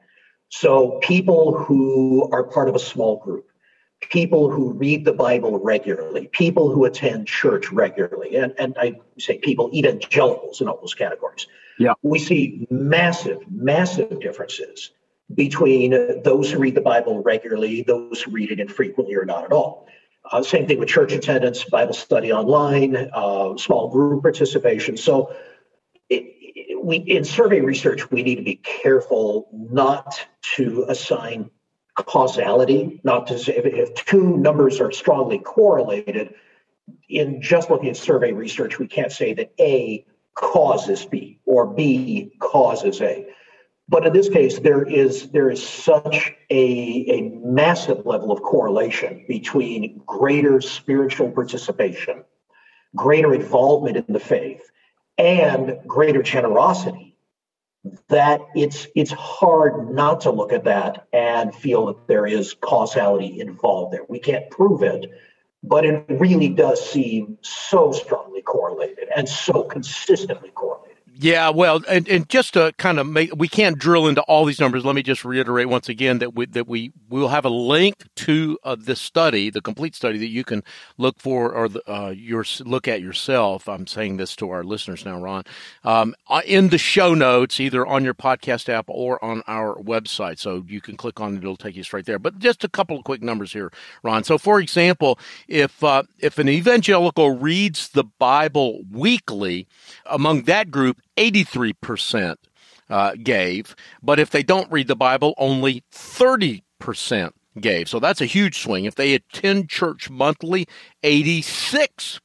So 0.49 0.99
people 1.03 1.57
who 1.57 2.29
are 2.33 2.45
part 2.45 2.69
of 2.69 2.75
a 2.75 2.79
small 2.79 3.19
group 3.19 3.49
people 4.11 4.51
who 4.51 4.73
read 4.73 5.05
the 5.05 5.13
Bible 5.13 5.59
regularly, 5.59 6.29
people 6.29 6.71
who 6.71 6.85
attend 6.85 7.27
church 7.27 7.71
regularly, 7.71 8.37
and, 8.37 8.55
and 8.59 8.77
I 8.79 8.95
say 9.19 9.39
people, 9.39 9.71
evangelicals 9.73 10.61
in 10.61 10.69
all 10.69 10.79
those 10.81 10.95
categories. 10.95 11.47
Yeah. 11.79 11.95
We 12.03 12.19
see 12.19 12.67
massive, 12.71 13.39
massive 13.51 14.21
differences 14.21 14.91
between 15.35 16.23
those 16.23 16.51
who 16.51 16.59
read 16.59 16.75
the 16.75 16.81
Bible 16.81 17.23
regularly, 17.23 17.83
those 17.83 18.23
who 18.23 18.31
read 18.31 18.51
it 18.51 18.61
infrequently 18.61 19.15
or 19.15 19.25
not 19.25 19.45
at 19.45 19.53
all. 19.53 19.87
Uh, 20.31 20.43
same 20.43 20.67
thing 20.67 20.79
with 20.79 20.89
church 20.89 21.13
attendance, 21.13 21.65
Bible 21.65 21.93
study 21.93 22.33
online, 22.33 22.97
uh, 23.13 23.57
small 23.57 23.91
group 23.91 24.23
participation. 24.23 24.97
So, 24.97 25.35
it, 26.09 26.25
it, 26.39 26.85
we 26.85 26.97
in 26.97 27.25
survey 27.25 27.61
research, 27.61 28.11
we 28.11 28.23
need 28.23 28.37
to 28.37 28.43
be 28.43 28.57
careful 28.57 29.49
not 29.53 30.27
to 30.57 30.87
assign 30.89 31.51
causality, 31.95 33.01
not 33.05 33.27
to 33.29 33.39
say 33.39 33.57
if, 33.57 33.67
if 33.67 33.95
two 34.07 34.37
numbers 34.39 34.81
are 34.81 34.93
strongly 34.93 35.39
correlated, 35.39 36.35
in 37.09 37.41
just 37.41 37.71
looking 37.71 37.89
at 37.89 37.97
survey 37.97 38.33
research, 38.33 38.79
we 38.79 38.87
can't 38.87 39.13
say 39.13 39.35
that 39.35 39.53
A 39.61 40.05
causes 40.35 41.05
B 41.05 41.39
or 41.45 41.67
B 41.67 42.33
causes 42.41 43.01
A. 43.01 43.27
But 43.89 44.07
in 44.07 44.13
this 44.13 44.29
case, 44.29 44.59
there 44.59 44.83
is 44.83 45.31
there 45.31 45.51
is 45.51 45.67
such 45.67 46.33
a, 46.51 47.11
a 47.11 47.21
massive 47.45 48.07
level 48.07 48.33
of 48.33 48.43
correlation 48.43 49.25
between 49.29 50.01
greater 50.07 50.61
spiritual 50.61 51.31
participation, 51.31 52.25
greater 52.97 53.35
involvement 53.35 53.97
in 53.97 54.07
the 54.09 54.21
faith, 54.21 54.63
and 55.19 55.77
greater 55.87 56.23
generosity 56.23 57.15
that 58.09 58.41
it's 58.55 58.87
it's 58.95 59.13
hard 59.13 59.95
not 59.95 60.23
to 60.23 60.31
look 60.31 60.53
at 60.53 60.65
that 60.65 61.07
and 61.13 61.55
feel 61.55 61.87
that 61.87 62.07
there 62.09 62.27
is 62.27 62.55
causality 62.55 63.41
involved 63.41 63.93
there. 63.93 64.05
We 64.09 64.19
can't 64.19 64.49
prove 64.51 64.83
it, 64.83 65.11
but 65.63 65.85
it 65.85 66.05
really 66.09 66.49
does 66.49 66.85
seem 66.89 67.39
so 67.43 67.93
strongly 67.93 68.43
correlated 68.43 69.09
and 69.15 69.29
so 69.29 69.63
consistently 69.65 70.51
correlated. 70.51 70.94
Yeah, 71.17 71.51
well, 71.51 71.81
and, 71.89 72.09
and 72.09 72.29
just 72.29 72.55
to 72.55 72.75
kind 72.77 72.99
of 72.99 73.07
make, 73.07 73.31
we 73.37 73.47
can't 73.47 73.79
drill 73.79 74.09
into 74.09 74.21
all 74.23 74.45
these 74.45 74.59
numbers. 74.59 74.85
Let 74.85 74.97
me 74.97 75.03
just 75.03 75.25
reiterate 75.25 75.69
once 75.69 75.89
again 75.89 76.19
that 76.19 76.35
we 76.35 76.47
that 76.47 76.67
we 76.67 76.93
will 77.09 77.29
have 77.29 77.45
a 77.45 77.51
link 77.51 78.05
to 78.17 78.59
uh, 78.65 78.77
this 78.77 79.01
study, 79.01 79.49
the 79.49 79.61
complete 79.61 79.95
study 79.95 80.19
that 80.19 80.29
you 80.31 80.43
can 80.43 80.65
look 80.99 81.21
for 81.21 81.55
or 81.55 81.69
uh, 81.87 82.11
your 82.17 82.45
look 82.65 82.89
at 82.89 83.01
yourself. 83.01 83.69
I'm 83.69 83.87
saying 83.87 84.17
this 84.17 84.35
to 84.37 84.51
our 84.51 84.65
listeners 84.65 85.05
now, 85.05 85.21
Ron, 85.21 85.45
um, 85.85 86.17
uh, 86.29 86.43
in 86.47 86.71
the 86.71 86.79
show 86.79 87.15
notes, 87.15 87.61
either 87.61 87.87
on 87.87 88.03
your 88.03 88.15
podcast 88.15 88.69
app 88.69 88.87
or 88.89 89.25
on 89.25 89.43
our 89.47 89.77
website. 89.77 90.41
So 90.41 90.65
you 90.67 90.81
can 90.81 90.97
click 90.97 91.21
on 91.21 91.35
it; 91.37 91.39
it'll 91.39 91.57
take 91.57 91.77
you 91.77 91.85
straight 91.85 92.07
there. 92.07 92.19
But 92.19 92.41
just 92.41 92.65
a 92.65 92.69
couple 92.69 92.99
of 92.99 93.05
quick 93.05 93.23
numbers 93.23 93.53
here, 93.53 93.71
Ron. 94.03 94.25
So, 94.25 94.37
for 94.37 94.59
example, 94.59 95.21
if 95.47 95.85
uh, 95.85 96.03
if 96.19 96.39
an 96.39 96.49
evangelical 96.49 97.37
reads 97.39 97.91
the 97.91 98.05
Bible 98.05 98.83
weekly, 98.91 99.69
among 100.07 100.43
that 100.43 100.73
group 100.73 100.99
83% 101.17 102.37
uh, 102.91 103.13
gave, 103.23 103.75
but 104.03 104.19
if 104.19 104.31
they 104.31 104.43
don't 104.43 104.71
read 104.71 104.89
the 104.89 104.97
Bible, 104.97 105.35
only 105.39 105.83
30% 105.93 107.31
gave. 107.61 107.89
So 107.89 107.99
that's 107.99 108.21
a 108.21 108.27
huge 108.27 108.59
swing. 108.61 108.85
If 108.85 108.95
they 108.95 109.15
attend 109.15 109.69
church 109.69 110.11
monthly, 110.11 110.67
86% 111.03 112.21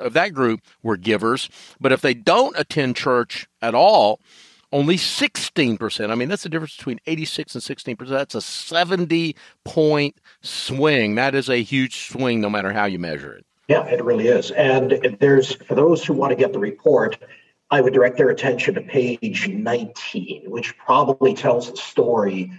of 0.00 0.12
that 0.12 0.34
group 0.34 0.60
were 0.82 0.96
givers, 0.96 1.48
but 1.80 1.92
if 1.92 2.00
they 2.00 2.14
don't 2.14 2.58
attend 2.58 2.96
church 2.96 3.46
at 3.62 3.74
all, 3.74 4.20
only 4.72 4.96
16%. 4.96 6.10
I 6.10 6.14
mean, 6.14 6.28
that's 6.28 6.42
the 6.42 6.48
difference 6.48 6.76
between 6.76 7.00
86 7.06 7.54
and 7.54 7.64
16%. 7.64 8.08
That's 8.08 8.34
a 8.34 8.40
70 8.40 9.34
point 9.64 10.20
swing. 10.42 11.14
That 11.14 11.34
is 11.34 11.48
a 11.48 11.62
huge 11.62 12.08
swing 12.08 12.40
no 12.40 12.50
matter 12.50 12.72
how 12.72 12.84
you 12.84 12.98
measure 12.98 13.32
it. 13.32 13.46
Yeah, 13.68 13.84
it 13.86 14.02
really 14.04 14.28
is. 14.28 14.50
And 14.52 15.16
there's, 15.20 15.54
for 15.54 15.74
those 15.74 16.04
who 16.04 16.14
want 16.14 16.30
to 16.30 16.36
get 16.36 16.52
the 16.52 16.58
report, 16.58 17.18
I 17.70 17.80
would 17.80 17.92
direct 17.92 18.16
their 18.16 18.30
attention 18.30 18.74
to 18.74 18.80
page 18.80 19.48
19, 19.48 20.50
which 20.50 20.76
probably 20.78 21.34
tells 21.34 21.70
the 21.70 21.76
story 21.76 22.52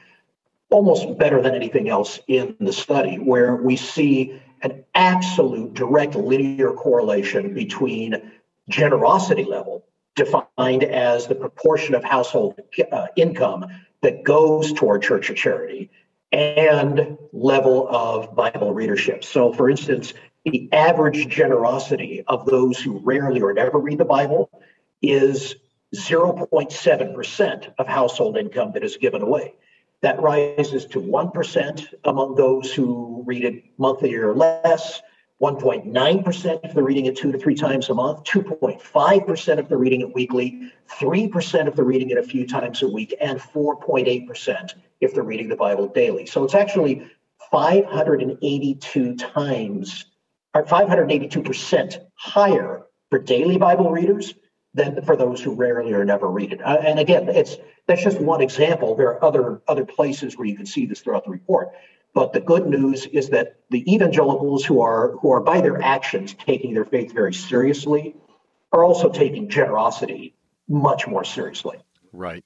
almost 0.69 1.17
better 1.17 1.41
than 1.41 1.55
anything 1.55 1.89
else 1.89 2.19
in 2.27 2.55
the 2.59 2.73
study, 2.73 3.15
where 3.15 3.55
we 3.55 3.75
see 3.75 4.39
an 4.61 4.83
absolute 4.93 5.73
direct 5.73 6.15
linear 6.15 6.73
correlation 6.73 7.55
between 7.55 8.31
generosity 8.69 9.45
level, 9.45 9.83
defined 10.15 10.83
as 10.83 11.25
the 11.25 11.33
proportion 11.33 11.95
of 11.95 12.03
household 12.03 12.59
uh, 12.91 13.07
income 13.15 13.65
that 14.01 14.23
goes 14.23 14.71
toward 14.73 15.01
church 15.01 15.31
or 15.31 15.33
charity, 15.33 15.89
and 16.31 17.17
level 17.33 17.87
of 17.89 18.35
Bible 18.35 18.73
readership. 18.73 19.23
So, 19.23 19.51
for 19.51 19.71
instance, 19.71 20.13
the 20.45 20.69
average 20.71 21.27
generosity 21.27 22.23
of 22.27 22.45
those 22.45 22.79
who 22.79 22.99
rarely 22.99 23.41
or 23.41 23.53
never 23.53 23.79
read 23.79 23.97
the 23.97 24.05
Bible 24.05 24.51
is 25.01 25.55
0.7% 25.95 27.73
of 27.77 27.87
household 27.87 28.37
income 28.37 28.71
that 28.73 28.83
is 28.83 28.97
given 28.97 29.21
away. 29.21 29.55
That 30.01 30.21
rises 30.21 30.85
to 30.87 31.01
1% 31.01 31.93
among 32.05 32.35
those 32.35 32.73
who 32.73 33.23
read 33.25 33.43
it 33.43 33.63
monthly 33.77 34.15
or 34.15 34.33
less, 34.33 35.01
1.9% 35.41 36.59
if 36.63 36.73
they're 36.73 36.83
reading 36.83 37.05
it 37.05 37.15
two 37.15 37.31
to 37.31 37.37
three 37.37 37.55
times 37.55 37.89
a 37.89 37.93
month, 37.93 38.23
2.5% 38.25 39.57
if 39.57 39.69
they're 39.69 39.77
reading 39.77 40.01
it 40.01 40.13
weekly, 40.13 40.71
3% 40.89 41.67
if 41.67 41.75
they're 41.75 41.85
reading 41.85 42.09
it 42.09 42.17
a 42.17 42.23
few 42.23 42.45
times 42.45 42.81
a 42.81 42.87
week, 42.87 43.15
and 43.21 43.39
4.8% 43.39 44.73
if 44.99 45.13
they're 45.13 45.23
reading 45.23 45.47
the 45.47 45.55
Bible 45.55 45.87
daily. 45.87 46.25
So 46.25 46.43
it's 46.43 46.55
actually 46.55 47.09
582 47.51 49.15
times, 49.15 50.05
or 50.53 50.65
582% 50.65 52.05
higher 52.15 52.83
for 53.09 53.19
daily 53.19 53.57
Bible 53.57 53.91
readers 53.91 54.33
than 54.79 55.01
for 55.03 55.15
those 55.15 55.41
who 55.41 55.53
rarely 55.53 55.93
or 55.93 56.05
never 56.05 56.27
read 56.27 56.53
it. 56.53 56.61
Uh, 56.61 56.77
and 56.81 56.99
again, 56.99 57.27
it's 57.27 57.57
that's 57.85 58.03
just 58.03 58.19
one 58.19 58.41
example. 58.41 58.95
There 58.95 59.09
are 59.09 59.23
other 59.23 59.61
other 59.67 59.85
places 59.85 60.37
where 60.37 60.47
you 60.47 60.55
can 60.55 60.65
see 60.65 60.85
this 60.85 61.01
throughout 61.01 61.25
the 61.25 61.31
report. 61.31 61.69
But 62.13 62.33
the 62.33 62.39
good 62.39 62.65
news 62.65 63.05
is 63.05 63.29
that 63.29 63.59
the 63.69 63.93
evangelicals 63.93 64.65
who 64.65 64.81
are 64.81 65.11
who 65.17 65.31
are 65.31 65.41
by 65.41 65.61
their 65.61 65.81
actions 65.81 66.33
taking 66.33 66.73
their 66.73 66.85
faith 66.85 67.13
very 67.13 67.33
seriously 67.33 68.15
are 68.71 68.83
also 68.83 69.09
taking 69.09 69.49
generosity 69.49 70.33
much 70.67 71.07
more 71.07 71.23
seriously. 71.23 71.77
Right. 72.13 72.43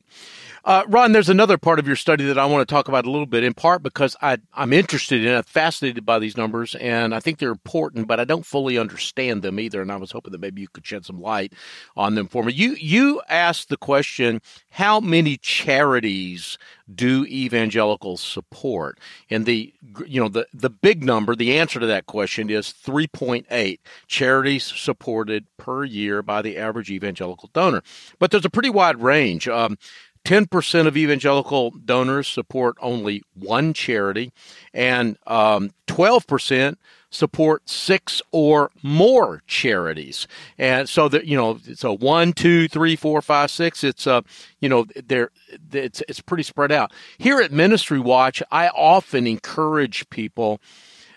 Uh, 0.65 0.84
Ron, 0.88 1.12
there's 1.12 1.27
another 1.27 1.58
part 1.58 1.77
of 1.77 1.88
your 1.88 1.98
study 1.98 2.24
that 2.24 2.38
I 2.38 2.46
want 2.46 2.65
to 2.65 2.74
talk 2.74 2.88
about 2.88 3.05
a 3.05 3.12
little 3.12 3.25
bit, 3.25 3.43
in 3.43 3.53
part 3.53 3.84
because 3.84 4.15
I, 4.22 4.38
I'm 4.53 4.72
interested 4.72 5.25
in 5.25 5.34
it, 5.34 5.46
fascinated 5.46 6.05
by 6.05 6.20
these 6.20 6.38
numbers, 6.38 6.74
and 6.75 7.13
I 7.13 7.20
think 7.20 7.38
they're 7.38 7.51
important, 7.51 8.08
but 8.08 8.17
I 8.17 8.24
don't 8.24 8.46
fully 8.46 8.77
understand 8.77 9.41
them 9.41 9.60
either. 9.60 9.82
And 9.82 9.91
I 9.91 9.98
was 9.98 10.12
hoping 10.12 10.32
that 10.32 10.39
maybe 10.39 10.62
you 10.62 10.70
could 10.70 10.86
shed 10.86 11.05
some 11.05 11.20
light 11.20 11.51
on 11.98 12.15
them 12.15 12.29
for 12.29 12.43
me. 12.46 12.53
You 12.53 12.75
you 12.75 13.22
asked 13.27 13.67
the 13.67 13.75
question, 13.75 14.41
how 14.70 15.01
many 15.01 15.36
charities 15.36 16.58
do 16.93 17.25
evangelicals 17.25 18.22
support? 18.22 19.00
And 19.29 19.46
the 19.46 19.74
you 20.08 20.22
know 20.22 20.29
the 20.29 20.48
the 20.53 20.70
big 20.70 21.03
number, 21.03 21.36
the 21.36 21.58
answer 21.60 21.82
to 21.82 21.88
that 21.88 22.05
question 22.05 22.50
is 22.50 22.67
3.8 22.67 23.79
charities 24.08 24.63
supported 24.63 25.46
per 25.58 25.84
year 25.84 26.22
by 26.22 26.41
the 26.41 26.58
average 26.58 26.89
evangelical 26.89 27.50
donor. 27.51 27.84
But 28.17 28.32
there's 28.32 28.46
a 28.46 28.50
pretty 28.50 28.70
wide 28.70 29.01
range. 29.01 29.50
Um, 29.50 29.77
10% 30.25 30.88
of 30.88 30.96
evangelical 30.96 31.72
donors 31.72 32.27
support 32.27 32.77
only 32.82 33.24
one 33.34 33.74
charity, 33.74 34.32
and 34.74 35.18
um, 35.27 35.72
12% 35.88 36.77
support 37.10 37.70
six 37.70 38.22
or 38.32 38.72
more 38.82 39.44
charities. 39.48 40.27
And 40.58 40.89
so 40.89 41.08
that, 41.10 41.25
you 41.25 41.38
know, 41.38 41.60
so 41.75 41.96
one, 41.96 42.34
two, 42.34 42.68
three, 42.68 42.96
four, 42.96 43.22
five, 43.22 43.51
six, 43.51 43.84
it's, 43.84 44.08
uh, 44.08 44.22
you 44.60 44.70
know, 44.70 44.86
there, 45.06 45.30
it's, 45.72 46.01
it's 46.08 46.22
pretty 46.22 46.44
spread 46.44 46.72
out. 46.72 46.92
Here 47.18 47.39
at 47.39 47.51
Ministry 47.51 48.00
Watch, 48.00 48.42
I 48.51 48.70
often 48.70 49.27
encourage 49.27 50.10
people 50.10 50.60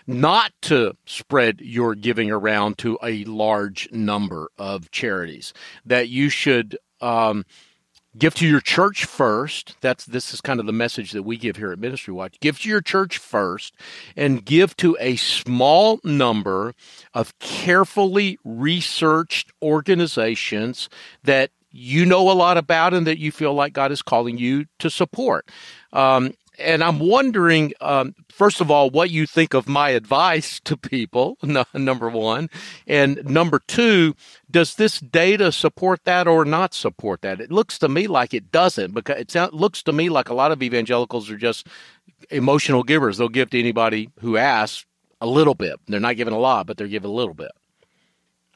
not 0.05 0.53
to 0.63 0.95
spread 1.05 1.59
your 1.59 1.95
giving 1.95 2.31
around 2.31 2.77
to 2.77 2.97
a 3.03 3.23
large 3.25 3.91
number 3.91 4.49
of 4.57 4.89
charities, 4.91 5.53
that 5.85 6.07
you 6.07 6.29
should, 6.29 6.77
um, 7.01 7.45
give 8.17 8.35
to 8.35 8.47
your 8.47 8.61
church 8.61 9.05
first. 9.05 9.75
That's 9.81 10.05
this 10.05 10.33
is 10.33 10.41
kind 10.41 10.59
of 10.59 10.65
the 10.65 10.73
message 10.73 11.11
that 11.11 11.23
we 11.23 11.37
give 11.37 11.55
here 11.55 11.71
at 11.71 11.79
ministry 11.79 12.13
watch. 12.13 12.39
Give 12.39 12.59
to 12.59 12.69
your 12.69 12.81
church 12.81 13.17
first 13.17 13.73
and 14.15 14.43
give 14.43 14.75
to 14.77 14.97
a 14.99 15.15
small 15.15 15.99
number 16.03 16.73
of 17.13 17.37
carefully 17.39 18.37
researched 18.43 19.51
organizations 19.61 20.89
that 21.23 21.51
you 21.71 22.05
know 22.05 22.29
a 22.29 22.33
lot 22.33 22.57
about 22.57 22.93
and 22.93 23.05
that 23.05 23.19
you 23.19 23.31
feel 23.31 23.53
like 23.53 23.73
god 23.73 23.91
is 23.91 24.01
calling 24.01 24.37
you 24.37 24.65
to 24.79 24.89
support. 24.89 25.49
Um, 25.93 26.33
and 26.59 26.83
I'm 26.83 26.99
wondering, 26.99 27.73
um, 27.81 28.15
first 28.29 28.61
of 28.61 28.71
all, 28.71 28.89
what 28.89 29.09
you 29.09 29.25
think 29.25 29.53
of 29.53 29.67
my 29.67 29.89
advice 29.89 30.59
to 30.61 30.75
people, 30.77 31.37
number 31.73 32.09
one. 32.09 32.49
And 32.85 33.23
number 33.25 33.59
two, 33.67 34.15
does 34.49 34.75
this 34.75 34.99
data 34.99 35.51
support 35.51 36.03
that 36.05 36.27
or 36.27 36.45
not 36.45 36.73
support 36.73 37.21
that? 37.21 37.39
It 37.39 37.51
looks 37.51 37.77
to 37.79 37.89
me 37.89 38.07
like 38.07 38.33
it 38.33 38.51
doesn't 38.51 38.93
because 38.93 39.35
it 39.35 39.53
looks 39.53 39.83
to 39.83 39.93
me 39.93 40.09
like 40.09 40.29
a 40.29 40.33
lot 40.33 40.51
of 40.51 40.63
evangelicals 40.63 41.29
are 41.29 41.37
just 41.37 41.67
emotional 42.29 42.83
givers. 42.83 43.17
They'll 43.17 43.29
give 43.29 43.49
to 43.51 43.59
anybody 43.59 44.09
who 44.19 44.37
asks 44.37 44.85
a 45.21 45.27
little 45.27 45.55
bit. 45.55 45.79
They're 45.87 45.99
not 45.99 46.17
giving 46.17 46.33
a 46.33 46.39
lot, 46.39 46.67
but 46.67 46.77
they're 46.77 46.87
giving 46.87 47.09
a 47.09 47.13
little 47.13 47.33
bit. 47.33 47.51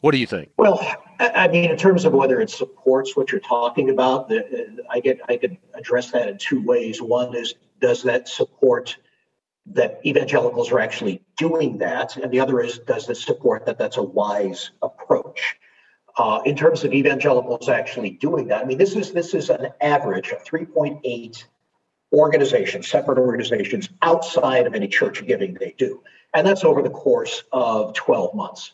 What 0.02 0.12
do 0.12 0.18
you 0.18 0.28
think? 0.28 0.52
Well, 0.58 0.80
I 1.22 1.48
mean, 1.50 1.70
in 1.70 1.78
terms 1.78 2.06
of 2.06 2.14
whether 2.14 2.42
it 2.42 2.50
supports 2.50 3.16
what 3.16 3.32
you're 3.32 3.42
talking 3.42 3.92
about, 3.92 4.32
I 4.90 5.00
get 5.00 5.20
I 5.30 5.38
could 5.38 5.56
address 5.76 6.10
that 6.12 6.28
in 6.28 6.38
two 6.40 6.64
ways. 6.64 7.00
One 7.02 7.36
is 7.36 7.54
does 7.80 8.02
that 8.04 8.28
support 8.28 8.98
that 9.68 10.02
evangelicals 10.04 10.72
are 10.72 10.80
actually 10.80 11.22
doing 11.38 11.78
that? 11.78 12.18
And 12.18 12.32
the 12.32 12.40
other 12.40 12.62
is, 12.62 12.80
does 12.80 13.08
it 13.08 13.18
support 13.18 13.66
that 13.68 13.78
that's 13.78 13.98
a 13.98 14.04
wise 14.04 14.72
approach? 14.82 15.58
Uh, 16.18 16.42
in 16.46 16.56
terms 16.56 16.84
of 16.84 16.94
evangelicals 16.94 17.70
actually 17.70 18.12
doing 18.12 18.48
that, 18.48 18.64
I 18.64 18.66
mean, 18.66 18.80
this 18.80 18.96
is 18.96 19.14
this 19.14 19.34
is 19.36 19.50
an 19.50 19.70
average 19.80 20.30
of 20.30 20.44
3.8 20.44 21.44
organizations, 22.14 22.88
separate 22.88 23.20
organizations 23.20 23.90
outside 24.02 24.66
of 24.66 24.74
any 24.74 24.88
church 24.88 25.26
giving 25.26 25.54
they 25.54 25.76
do, 25.78 26.02
and 26.34 26.46
that's 26.46 26.64
over 26.64 26.82
the 26.82 26.90
course 26.90 27.44
of 27.52 27.94
12 27.94 28.34
months. 28.34 28.74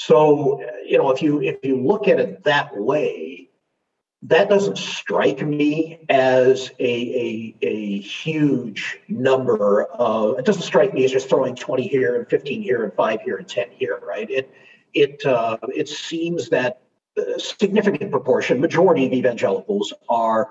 So, 0.00 0.64
you 0.86 0.96
know, 0.96 1.10
if 1.10 1.20
you 1.20 1.42
if 1.42 1.62
you 1.62 1.76
look 1.76 2.08
at 2.08 2.18
it 2.18 2.44
that 2.44 2.74
way, 2.74 3.50
that 4.22 4.48
doesn't 4.48 4.78
strike 4.78 5.46
me 5.46 6.06
as 6.08 6.70
a, 6.78 6.84
a, 6.88 7.54
a 7.60 7.98
huge 7.98 8.98
number 9.10 9.84
of 9.84 10.38
it 10.38 10.46
doesn't 10.46 10.62
strike 10.62 10.94
me 10.94 11.04
as 11.04 11.12
just 11.12 11.28
throwing 11.28 11.54
20 11.54 11.86
here 11.86 12.16
and 12.16 12.26
15 12.30 12.62
here 12.62 12.82
and 12.84 12.94
5 12.94 13.20
here 13.20 13.36
and 13.36 13.46
10 13.46 13.72
here 13.72 14.00
right? 14.02 14.30
It 14.30 14.50
it 14.94 15.26
uh, 15.26 15.58
it 15.68 15.86
seems 15.86 16.48
that 16.48 16.80
a 17.18 17.38
significant 17.38 18.10
proportion 18.10 18.58
majority 18.58 19.04
of 19.04 19.12
evangelicals 19.12 19.92
are 20.08 20.48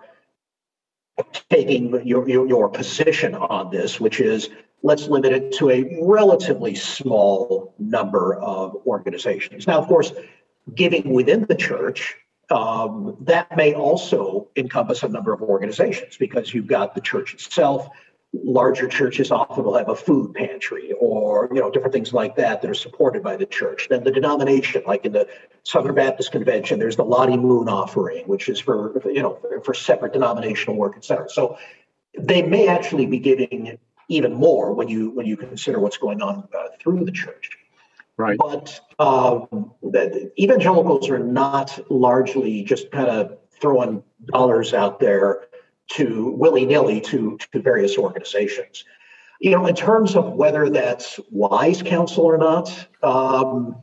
taking 1.50 2.06
your, 2.06 2.30
your, 2.30 2.48
your 2.48 2.70
position 2.70 3.34
on 3.34 3.72
this 3.72 4.00
which 4.00 4.20
is 4.20 4.52
let's 4.82 5.08
limit 5.08 5.32
it 5.34 5.52
to 5.54 5.70
a 5.70 6.00
relatively 6.02 6.76
small 6.76 7.74
number 7.80 8.36
of 8.36 8.76
organizations 8.86 9.68
now 9.68 9.78
of 9.78 9.88
course 9.88 10.14
giving 10.76 11.14
within 11.14 11.46
the 11.46 11.56
church 11.56 12.16
um, 12.52 13.16
that 13.22 13.56
may 13.56 13.74
also 13.74 14.48
encompass 14.56 15.04
a 15.04 15.08
number 15.08 15.34
of 15.34 15.42
organizations 15.42 16.18
because 16.18 16.54
you've 16.54 16.68
got 16.68 16.96
the 16.96 17.02
church 17.02 17.34
itself. 17.34 17.90
Larger 18.34 18.88
churches 18.88 19.32
often 19.32 19.64
will 19.64 19.78
have 19.78 19.90
a 19.90 19.96
food 19.96 20.36
pantry 20.36 20.92
or 21.00 21.50
you 21.52 21.60
know 21.60 21.72
different 21.72 21.94
things 21.94 22.14
like 22.14 22.36
that 22.36 22.62
that 22.62 22.70
are 22.70 22.76
supported 22.76 23.24
by 23.24 23.36
the 23.36 23.46
church. 23.46 23.88
Then 23.90 24.04
the 24.04 24.12
denomination, 24.12 24.84
like 24.86 25.04
in 25.04 25.14
the 25.14 25.28
Southern 25.64 25.96
Baptist 25.96 26.32
Convention, 26.32 26.78
there's 26.78 26.96
the 26.96 27.04
Lottie 27.04 27.38
Moon 27.38 27.68
offering, 27.68 28.26
which 28.28 28.48
is 28.48 28.60
for 28.60 29.02
you 29.10 29.24
know 29.24 29.40
for 29.64 29.74
separate 29.74 30.14
denominational 30.14 30.76
work, 30.76 30.94
et 30.96 31.06
cetera. 31.06 31.28
So 31.28 31.58
they 32.18 32.44
may 32.44 32.68
actually 32.68 33.08
be 33.08 33.18
giving 33.18 33.80
even 34.10 34.34
more 34.34 34.74
when 34.74 34.90
you 34.90 35.12
when 35.12 35.26
you 35.26 35.38
consider 35.38 35.80
what's 35.80 35.98
going 35.98 36.22
on 36.22 36.48
uh, 36.58 36.68
through 36.82 37.06
the 37.06 37.12
church. 37.12 37.58
Right. 38.18 38.38
But 38.38 38.82
um, 39.00 39.72
the, 39.82 40.30
evangelicals 40.38 41.10
are 41.10 41.20
not 41.20 41.80
largely 41.90 42.64
just 42.64 42.92
kind 42.92 43.08
of 43.08 43.38
throwing 43.62 44.04
dollars 44.26 44.74
out 44.74 45.00
there 45.00 45.48
to 45.94 46.32
willy 46.38 46.66
nilly 46.66 47.00
to, 47.02 47.38
to 47.54 47.62
various 47.62 47.98
organizations. 47.98 48.84
You 49.40 49.52
know, 49.52 49.66
in 49.68 49.76
terms 49.76 50.18
of 50.18 50.34
whether 50.34 50.70
that's 50.70 51.20
wise 51.32 51.82
counsel 51.82 52.26
or 52.26 52.38
not, 52.38 52.88
um, 53.02 53.78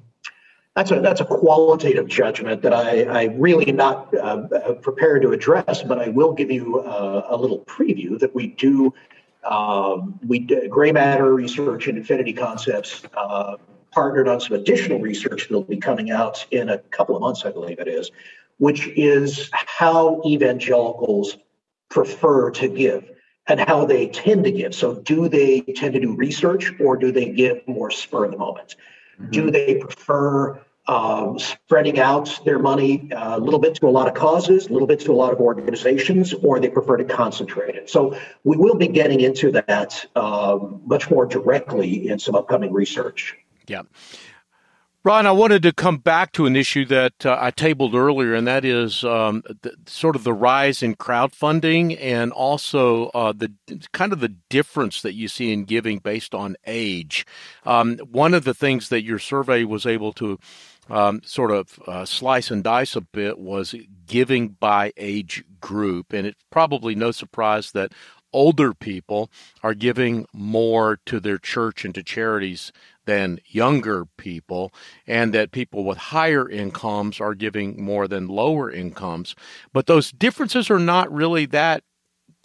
that's 0.74 0.90
a 0.90 1.00
that's 1.00 1.22
a 1.22 1.24
qualitative 1.24 2.06
judgment 2.06 2.60
that 2.60 2.74
I 2.74 3.04
I 3.04 3.24
really 3.38 3.72
not 3.72 4.14
uh, 4.14 4.74
prepared 4.82 5.22
to 5.22 5.32
address, 5.32 5.82
but 5.82 5.98
I 5.98 6.08
will 6.08 6.34
give 6.34 6.50
you 6.50 6.80
uh, 6.80 7.26
a 7.30 7.36
little 7.36 7.60
preview 7.60 8.18
that 8.18 8.34
we 8.34 8.48
do. 8.48 8.92
Um, 9.48 10.18
we 10.26 10.40
gray 10.40 10.92
matter 10.92 11.32
research 11.32 11.86
and 11.86 11.98
infinity 11.98 12.32
concepts 12.32 13.02
uh, 13.16 13.56
partnered 13.92 14.28
on 14.28 14.40
some 14.40 14.56
additional 14.56 15.00
research 15.00 15.44
that'll 15.44 15.62
be 15.62 15.76
coming 15.76 16.10
out 16.10 16.44
in 16.50 16.68
a 16.68 16.78
couple 16.78 17.16
of 17.16 17.22
months, 17.22 17.44
I 17.44 17.52
believe 17.52 17.78
it 17.78 17.88
is, 17.88 18.10
which 18.58 18.88
is 18.88 19.48
how 19.52 20.20
evangelicals 20.26 21.38
prefer 21.88 22.50
to 22.50 22.68
give 22.68 23.10
and 23.46 23.60
how 23.60 23.84
they 23.84 24.08
tend 24.08 24.44
to 24.44 24.50
give. 24.50 24.74
So, 24.74 24.96
do 24.96 25.28
they 25.28 25.60
tend 25.60 25.94
to 25.94 26.00
do 26.00 26.14
research 26.14 26.72
or 26.80 26.96
do 26.96 27.12
they 27.12 27.30
give 27.30 27.66
more 27.66 27.90
spur 27.90 28.24
of 28.24 28.32
the 28.32 28.38
moment? 28.38 28.76
Mm-hmm. 29.20 29.30
Do 29.30 29.50
they 29.50 29.76
prefer 29.76 30.60
um, 30.88 31.38
spreading 31.38 31.98
out 31.98 32.40
their 32.44 32.58
money 32.58 33.10
uh, 33.12 33.36
a 33.36 33.40
little 33.40 33.58
bit 33.58 33.74
to 33.76 33.88
a 33.88 33.90
lot 33.90 34.08
of 34.08 34.14
causes, 34.14 34.66
a 34.66 34.72
little 34.72 34.86
bit 34.86 35.00
to 35.00 35.12
a 35.12 35.14
lot 35.16 35.32
of 35.32 35.40
organizations, 35.40 36.32
or 36.32 36.60
they 36.60 36.68
prefer 36.68 36.96
to 36.96 37.04
concentrate 37.04 37.74
it. 37.74 37.90
So 37.90 38.18
we 38.44 38.56
will 38.56 38.76
be 38.76 38.88
getting 38.88 39.20
into 39.20 39.52
that 39.52 40.04
um, 40.14 40.82
much 40.86 41.10
more 41.10 41.26
directly 41.26 42.08
in 42.08 42.18
some 42.18 42.34
upcoming 42.34 42.72
research. 42.72 43.36
Yeah. 43.66 43.82
Ron, 45.06 45.24
I 45.24 45.30
wanted 45.30 45.62
to 45.62 45.72
come 45.72 45.98
back 45.98 46.32
to 46.32 46.46
an 46.46 46.56
issue 46.56 46.84
that 46.86 47.24
uh, 47.24 47.38
I 47.40 47.52
tabled 47.52 47.94
earlier, 47.94 48.34
and 48.34 48.44
that 48.48 48.64
is 48.64 49.04
um, 49.04 49.44
the, 49.62 49.76
sort 49.86 50.16
of 50.16 50.24
the 50.24 50.32
rise 50.32 50.82
in 50.82 50.96
crowdfunding 50.96 51.96
and 52.00 52.32
also 52.32 53.06
uh, 53.10 53.32
the 53.32 53.52
kind 53.92 54.12
of 54.12 54.18
the 54.18 54.34
difference 54.48 55.02
that 55.02 55.14
you 55.14 55.28
see 55.28 55.52
in 55.52 55.62
giving 55.62 56.00
based 56.00 56.34
on 56.34 56.56
age. 56.66 57.24
Um, 57.64 57.98
one 57.98 58.34
of 58.34 58.42
the 58.42 58.52
things 58.52 58.88
that 58.88 59.04
your 59.04 59.20
survey 59.20 59.62
was 59.62 59.86
able 59.86 60.12
to 60.14 60.40
um, 60.88 61.20
sort 61.24 61.50
of 61.50 61.78
uh, 61.86 62.04
slice 62.04 62.50
and 62.50 62.62
dice 62.62 62.96
a 62.96 63.00
bit 63.00 63.38
was 63.38 63.74
giving 64.06 64.48
by 64.48 64.92
age 64.96 65.44
group, 65.60 66.12
and 66.12 66.26
it's 66.26 66.44
probably 66.50 66.94
no 66.94 67.10
surprise 67.10 67.72
that 67.72 67.92
older 68.32 68.74
people 68.74 69.30
are 69.62 69.74
giving 69.74 70.26
more 70.32 70.98
to 71.06 71.18
their 71.20 71.38
church 71.38 71.84
and 71.84 71.94
to 71.94 72.02
charities 72.02 72.72
than 73.06 73.38
younger 73.46 74.04
people, 74.16 74.72
and 75.06 75.32
that 75.32 75.52
people 75.52 75.84
with 75.84 75.96
higher 75.96 76.48
incomes 76.48 77.20
are 77.20 77.34
giving 77.34 77.82
more 77.82 78.08
than 78.08 78.26
lower 78.26 78.70
incomes. 78.70 79.34
But 79.72 79.86
those 79.86 80.10
differences 80.10 80.70
are 80.70 80.78
not 80.78 81.12
really 81.12 81.46
that 81.46 81.82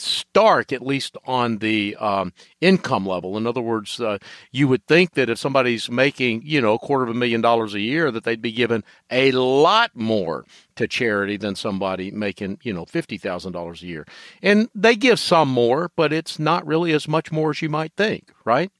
stark, 0.01 0.71
at 0.71 0.85
least 0.85 1.17
on 1.25 1.57
the 1.59 1.95
um, 1.97 2.33
income 2.59 3.05
level. 3.05 3.37
In 3.37 3.47
other 3.47 3.61
words, 3.61 3.99
uh, 3.99 4.17
you 4.51 4.67
would 4.67 4.85
think 4.87 5.13
that 5.13 5.29
if 5.29 5.37
somebody's 5.37 5.89
making, 5.89 6.41
you 6.43 6.61
know, 6.61 6.73
a 6.73 6.79
quarter 6.79 7.03
of 7.03 7.09
a 7.09 7.13
million 7.13 7.41
dollars 7.41 7.73
a 7.73 7.79
year, 7.79 8.11
that 8.11 8.23
they'd 8.23 8.41
be 8.41 8.51
given 8.51 8.83
a 9.09 9.31
lot 9.31 9.91
more 9.93 10.45
to 10.75 10.87
charity 10.87 11.37
than 11.37 11.55
somebody 11.55 12.11
making, 12.11 12.59
you 12.63 12.73
know, 12.73 12.85
fifty 12.85 13.17
thousand 13.17 13.53
dollars 13.53 13.83
a 13.83 13.87
year. 13.87 14.05
And 14.41 14.69
they 14.75 14.95
give 14.95 15.19
some 15.19 15.49
more, 15.49 15.91
but 15.95 16.11
it's 16.13 16.39
not 16.39 16.65
really 16.65 16.93
as 16.93 17.07
much 17.07 17.31
more 17.31 17.51
as 17.51 17.61
you 17.61 17.69
might 17.69 17.93
think, 17.95 18.31
right? 18.45 18.71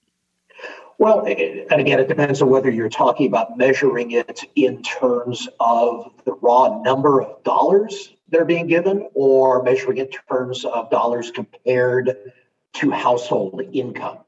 Well, 1.02 1.26
and 1.26 1.82
again, 1.82 2.00
it 2.00 2.08
depends 2.08 2.44
on 2.44 2.50
whether 2.52 2.70
you're 2.70 2.88
talking 2.88 3.26
about 3.26 3.58
measuring 3.58 4.12
it 4.12 4.44
in 4.56 4.84
terms 4.84 5.50
of 5.60 6.12
the 6.26 6.34
raw 6.34 6.80
number 6.84 7.24
of 7.24 7.44
dollars 7.44 8.14
that 8.32 8.42
are 8.42 8.46
being 8.46 8.68
given 8.68 9.10
or 9.14 9.62
measuring 9.64 9.98
in 9.98 10.10
terms 10.10 10.66
of 10.66 10.90
dollars 10.90 11.32
compared 11.32 12.34
to 12.74 12.92
household 12.92 13.62
income. 13.74 14.20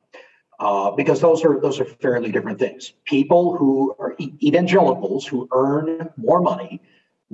Uh, 0.59 0.91
because 0.91 1.19
those 1.19 1.43
are 1.43 1.59
those 1.59 1.79
are 1.79 1.85
fairly 1.85 2.31
different 2.31 2.59
things. 2.59 2.93
People 3.05 3.57
who 3.57 3.95
are 3.99 4.15
evangelicals 4.19 5.25
who 5.25 5.47
earn 5.51 6.09
more 6.15 6.41
money 6.41 6.79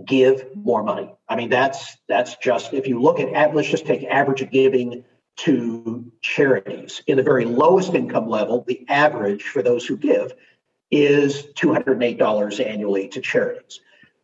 give 0.06 0.56
more 0.56 0.84
money. 0.84 1.12
I 1.28 1.36
mean, 1.36 1.50
that's 1.50 1.98
that's 2.08 2.38
just 2.38 2.74
if 2.74 2.88
you 2.88 3.02
look 3.02 3.20
at 3.20 3.54
let's 3.54 3.70
just 3.70 3.86
take 3.86 4.04
average 4.06 4.50
giving 4.52 5.04
to 5.38 6.12
charities 6.22 7.02
in 7.08 7.18
the 7.18 7.24
very 7.24 7.46
lowest 7.46 7.94
income 7.94 8.28
level, 8.28 8.64
the 8.68 8.86
average 8.90 9.44
for 9.44 9.62
those 9.62 9.86
who 9.86 9.96
give 9.96 10.34
is 10.92 11.48
$208 11.56 12.66
annually 12.66 13.08
to 13.10 13.22
charities. 13.22 13.80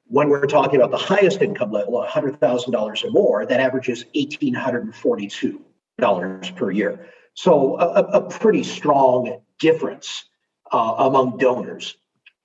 When 0.08 0.30
we're 0.30 0.46
talking 0.46 0.76
about 0.76 0.92
the 0.92 0.98
highest 0.98 1.42
income 1.42 1.72
level, 1.72 2.06
$100,000 2.08 3.04
or 3.04 3.12
more, 3.12 3.46
that 3.46 3.60
averages 3.60 4.06
$1,842 4.16 6.56
per 6.56 6.72
year. 6.72 7.10
So 7.34 7.80
a, 7.80 8.04
a 8.04 8.22
pretty 8.22 8.64
strong 8.64 9.42
difference 9.60 10.26
uh, 10.72 10.96
among 11.00 11.38
donors. 11.38 11.98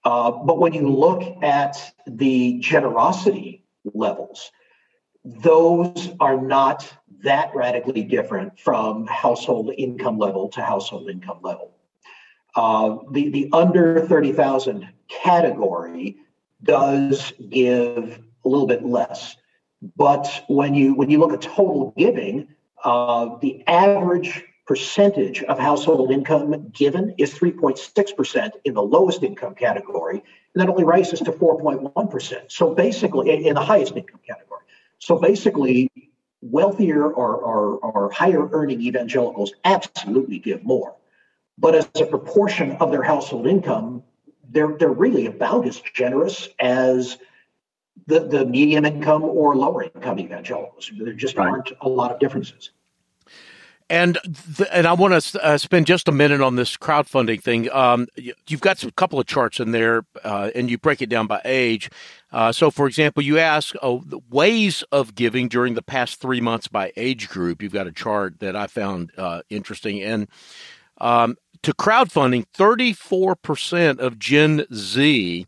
Uh, 0.05 0.31
but 0.31 0.59
when 0.59 0.73
you 0.73 0.89
look 0.89 1.23
at 1.43 1.77
the 2.07 2.59
generosity 2.61 3.65
levels, 3.95 4.51
those 5.25 6.11
are 6.19 6.41
not 6.41 6.91
that 7.23 7.55
radically 7.55 8.03
different 8.03 8.59
from 8.59 9.07
household 9.07 9.71
income 9.77 10.19
level 10.19 10.49
to 10.49 10.63
household 10.63 11.11
income 11.11 11.39
level. 11.43 11.73
Uh, 12.57 12.97
the, 13.13 13.29
the 13.29 13.51
under 13.53 14.07
30,000 14.07 14.89
category 15.09 16.17
does 16.63 17.33
give 17.49 18.21
a 18.45 18.49
little 18.49 18.67
bit 18.67 18.85
less. 18.85 19.37
But 19.97 20.45
when 20.49 20.75
you 20.75 20.95
when 20.95 21.11
you 21.11 21.19
look 21.19 21.33
at 21.33 21.41
total 21.41 21.95
giving, 21.97 22.49
uh, 22.85 23.39
the 23.41 23.67
average 23.67 24.45
percentage 24.67 25.43
of 25.43 25.59
household 25.59 26.13
income 26.13 26.71
given 26.73 27.15
is 27.19 27.35
3.6% 27.35 28.51
in 28.65 28.75
the 28.75 28.83
lowest 28.83 29.23
income 29.25 29.55
category, 29.55 30.23
and 30.55 30.61
that 30.61 30.69
only 30.69 30.85
rises 30.85 31.19
to 31.19 31.33
4.1%. 31.33 32.53
So 32.53 32.75
basically, 32.75 33.47
in 33.47 33.55
the 33.55 33.65
highest 33.65 33.97
income 33.97 34.21
category. 34.25 34.61
So 34.99 35.19
basically, 35.19 35.91
wealthier 36.43 37.03
or, 37.03 37.37
or, 37.37 37.79
or 37.79 38.11
higher 38.13 38.49
earning 38.53 38.81
evangelicals 38.81 39.53
absolutely 39.65 40.39
give 40.39 40.63
more. 40.63 40.95
But 41.59 41.75
as 41.75 41.89
a 42.01 42.07
proportion 42.07 42.73
of 42.77 42.91
their 42.91 43.03
household 43.03 43.47
income, 43.47 44.05
they're, 44.51 44.77
they're 44.79 44.91
really 44.93 45.27
about 45.27 45.67
as 45.67 45.81
generous 45.95 46.49
as 46.59 47.19
the, 48.07 48.21
the 48.21 48.45
medium 48.45 48.85
income 48.85 49.23
or 49.23 49.55
lower 49.55 49.85
income 49.85 50.19
evangelicals. 50.19 50.91
There 50.99 51.13
just 51.13 51.37
right. 51.37 51.49
aren't 51.49 51.73
a 51.81 51.89
lot 51.89 52.13
of 52.13 52.19
differences. 52.19 52.71
And 53.91 54.19
th- 54.57 54.69
and 54.73 54.87
I 54.87 54.93
want 54.93 55.21
to 55.21 55.45
uh, 55.45 55.59
spend 55.59 55.87
just 55.87 56.07
a 56.07 56.13
minute 56.13 56.41
on 56.41 56.55
this 56.55 56.77
crowdfunding 56.77 57.43
thing. 57.43 57.71
Um, 57.73 58.07
you've 58.47 58.61
got 58.61 58.85
a 58.85 58.93
couple 58.93 59.19
of 59.19 59.27
charts 59.27 59.59
in 59.59 59.73
there, 59.73 60.05
uh, 60.23 60.53
and 60.55 60.71
you 60.71 60.79
break 60.79 61.03
it 61.03 61.09
down 61.09 61.27
by 61.27 61.41
age. 61.45 61.91
Uh, 62.31 62.53
so, 62.53 62.71
for 62.71 62.87
example, 62.87 63.21
you 63.21 63.41
ask 63.41 63.75
oh, 63.83 64.05
ways 64.31 64.85
of 64.93 65.17
giving 65.17 65.49
during 65.49 65.75
the 65.75 65.83
past 65.83 66.21
three 66.21 66.41
months 66.41 66.69
by 66.69 66.93
age 66.97 67.29
group. 67.29 67.63
You've 67.63 67.73
got 67.73 67.89
a 67.89 67.93
chart 67.93 68.39
that 68.39 68.55
I 68.55 68.69
found 68.69 69.11
uh, 69.19 69.43
interesting, 69.51 70.01
and 70.01 70.29
um, 70.99 71.37
to 71.63 71.73
crowdfunding, 71.75 72.47
thirty 72.55 72.93
four 72.93 73.37
percent 73.37 74.01
of 74.01 74.19
Gen 74.19 74.67
Z 74.73 75.47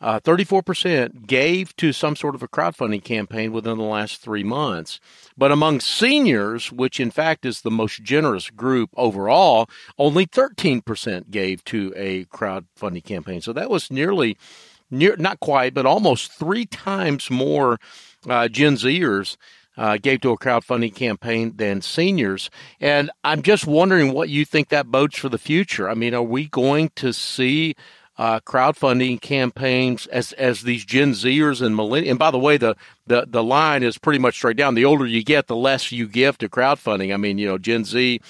uh, 0.00 0.20
34% 0.20 1.26
gave 1.26 1.74
to 1.76 1.92
some 1.92 2.14
sort 2.14 2.34
of 2.34 2.42
a 2.42 2.48
crowdfunding 2.48 3.02
campaign 3.02 3.52
within 3.52 3.78
the 3.78 3.84
last 3.84 4.20
three 4.20 4.44
months. 4.44 5.00
But 5.36 5.50
among 5.50 5.80
seniors, 5.80 6.70
which 6.70 7.00
in 7.00 7.10
fact 7.10 7.44
is 7.44 7.62
the 7.62 7.70
most 7.70 8.02
generous 8.02 8.50
group 8.50 8.90
overall, 8.96 9.68
only 9.98 10.26
13% 10.26 11.30
gave 11.30 11.64
to 11.64 11.92
a 11.96 12.24
crowdfunding 12.26 13.04
campaign. 13.04 13.40
So 13.40 13.52
that 13.54 13.70
was 13.70 13.90
nearly, 13.90 14.36
near, 14.90 15.16
not 15.16 15.40
quite, 15.40 15.74
but 15.74 15.86
almost 15.86 16.32
three 16.32 16.66
times 16.66 17.28
more 17.28 17.78
uh, 18.28 18.46
Gen 18.48 18.74
Zers 18.76 19.36
uh, 19.78 19.96
gave 19.96 20.20
to 20.20 20.32
a 20.32 20.38
crowdfunding 20.38 20.94
campaign 20.94 21.54
than 21.56 21.80
seniors. 21.80 22.50
And 22.80 23.10
I'm 23.24 23.40
just 23.40 23.66
wondering 23.66 24.12
what 24.12 24.28
you 24.28 24.44
think 24.44 24.68
that 24.68 24.88
bodes 24.88 25.16
for 25.16 25.30
the 25.30 25.38
future. 25.38 25.88
I 25.88 25.94
mean, 25.94 26.12
are 26.14 26.22
we 26.22 26.48
going 26.48 26.90
to 26.96 27.12
see 27.14 27.74
uh, 28.18 28.40
crowdfunding 28.40 29.20
campaigns 29.20 30.08
as 30.08 30.32
as 30.32 30.62
these 30.62 30.84
Gen 30.84 31.12
Zers 31.12 31.64
and 31.64 31.76
millennials. 31.76 32.10
And 32.10 32.18
by 32.18 32.32
the 32.32 32.38
way, 32.38 32.56
the, 32.56 32.76
the 33.06 33.26
the 33.28 33.44
line 33.44 33.84
is 33.84 33.96
pretty 33.96 34.18
much 34.18 34.34
straight 34.34 34.56
down. 34.56 34.74
The 34.74 34.84
older 34.84 35.06
you 35.06 35.22
get, 35.22 35.46
the 35.46 35.54
less 35.54 35.92
you 35.92 36.08
give 36.08 36.36
to 36.38 36.48
crowdfunding. 36.48 37.14
I 37.14 37.16
mean, 37.16 37.38
you 37.38 37.46
know, 37.46 37.58
Gen 37.58 37.84
Z 37.84 38.20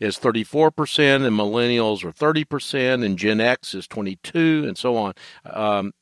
is 0.00 0.18
34 0.18 0.70
percent, 0.70 1.24
and 1.24 1.34
millennials 1.34 2.04
are 2.04 2.12
30 2.12 2.44
percent, 2.44 3.02
and 3.02 3.18
Gen 3.18 3.40
X 3.40 3.72
is 3.72 3.88
22, 3.88 4.66
and 4.68 4.76
so 4.76 4.96
on. 4.96 5.14
Um, 5.46 5.92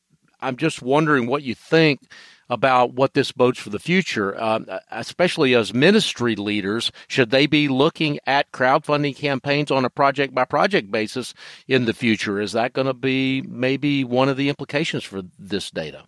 I'm 0.41 0.57
just 0.57 0.83
wondering 0.83 1.29
what 1.29 1.45
you 1.45 1.55
think 1.55 2.01
about 2.49 2.93
what 2.93 3.15
this 3.15 3.33
bodes 3.33 3.59
for 3.59 3.71
the 3.71 3.79
future, 3.79 4.41
um, 4.43 4.67
especially 4.91 5.55
as 5.55 5.75
ministry 5.75 6.37
leaders. 6.37 6.93
Should 7.09 7.31
they 7.31 7.47
be 7.47 7.69
looking 7.69 8.19
at 8.27 8.53
crowdfunding 8.53 9.17
campaigns 9.17 9.71
on 9.71 9.85
a 9.85 9.91
project 9.91 10.35
by 10.35 10.45
project 10.45 10.91
basis 10.91 11.35
in 11.67 11.85
the 11.85 11.95
future? 11.95 12.41
Is 12.41 12.53
that 12.53 12.73
going 12.73 12.87
to 12.87 12.95
be 12.95 13.43
maybe 13.43 14.05
one 14.05 14.29
of 14.29 14.37
the 14.37 14.49
implications 14.49 15.05
for 15.05 15.23
this 15.39 15.71
data? 15.71 16.05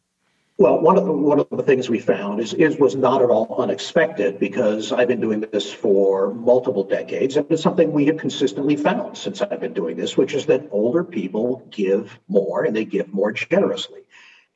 Well, 0.61 0.81
one 0.81 0.99
of 0.99 1.05
the 1.05 1.13
one 1.13 1.39
of 1.39 1.47
the 1.53 1.63
things 1.63 1.89
we 1.89 2.01
found 2.01 2.41
is, 2.41 2.53
is 2.53 2.77
was 2.79 2.97
not 2.97 3.23
at 3.23 3.31
all 3.31 3.63
unexpected 3.63 4.41
because 4.41 4.91
I've 4.91 5.07
been 5.07 5.21
doing 5.21 5.39
this 5.39 5.73
for 5.73 6.35
multiple 6.35 6.83
decades, 6.83 7.37
and 7.37 7.47
it's 7.49 7.63
something 7.63 7.93
we 7.93 8.07
have 8.07 8.17
consistently 8.17 8.75
found 8.75 9.17
since 9.17 9.41
I've 9.41 9.61
been 9.61 9.73
doing 9.73 9.97
this, 9.97 10.17
which 10.17 10.35
is 10.35 10.47
that 10.47 10.67
older 10.73 11.05
people 11.05 11.65
give 11.71 12.19
more 12.27 12.65
and 12.65 12.75
they 12.75 12.85
give 12.85 13.15
more 13.15 13.31
generously. 13.31 14.01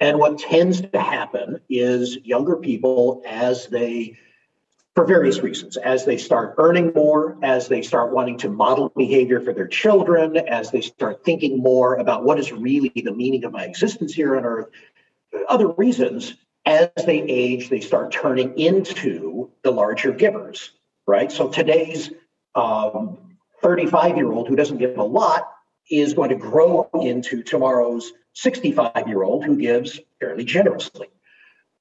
And 0.02 0.18
what 0.18 0.36
tends 0.36 0.80
to 0.80 1.00
happen 1.00 1.60
is 1.68 2.18
younger 2.24 2.56
people, 2.56 3.22
as 3.24 3.68
they, 3.68 4.18
for 4.96 5.04
various 5.04 5.38
reasons, 5.38 5.76
as 5.76 6.04
they 6.04 6.16
start 6.16 6.56
earning 6.58 6.92
more, 6.92 7.38
as 7.40 7.68
they 7.68 7.82
start 7.82 8.12
wanting 8.12 8.36
to 8.38 8.48
model 8.48 8.88
behavior 8.96 9.40
for 9.40 9.52
their 9.52 9.68
children, 9.68 10.36
as 10.36 10.72
they 10.72 10.80
start 10.80 11.24
thinking 11.24 11.62
more 11.62 11.94
about 11.94 12.24
what 12.24 12.40
is 12.40 12.50
really 12.50 12.90
the 12.96 13.12
meaning 13.12 13.44
of 13.44 13.52
my 13.52 13.62
existence 13.62 14.12
here 14.12 14.36
on 14.36 14.44
earth, 14.44 14.66
other 15.48 15.68
reasons, 15.68 16.34
as 16.66 16.90
they 17.06 17.22
age, 17.22 17.68
they 17.68 17.80
start 17.80 18.10
turning 18.10 18.58
into 18.58 19.52
the 19.62 19.70
larger 19.70 20.10
givers, 20.10 20.72
right? 21.06 21.30
So 21.30 21.48
today's 21.48 22.10
35 22.56 23.14
um, 23.94 24.16
year 24.16 24.32
old 24.32 24.48
who 24.48 24.56
doesn't 24.56 24.78
give 24.78 24.98
a 24.98 25.04
lot 25.04 25.48
is 25.88 26.12
going 26.12 26.30
to 26.30 26.36
grow 26.36 26.90
into 26.92 27.44
tomorrow's 27.44 28.12
65 28.34 29.08
year 29.08 29.22
old 29.22 29.44
who 29.44 29.56
gives 29.56 30.00
fairly 30.20 30.44
generously. 30.44 31.08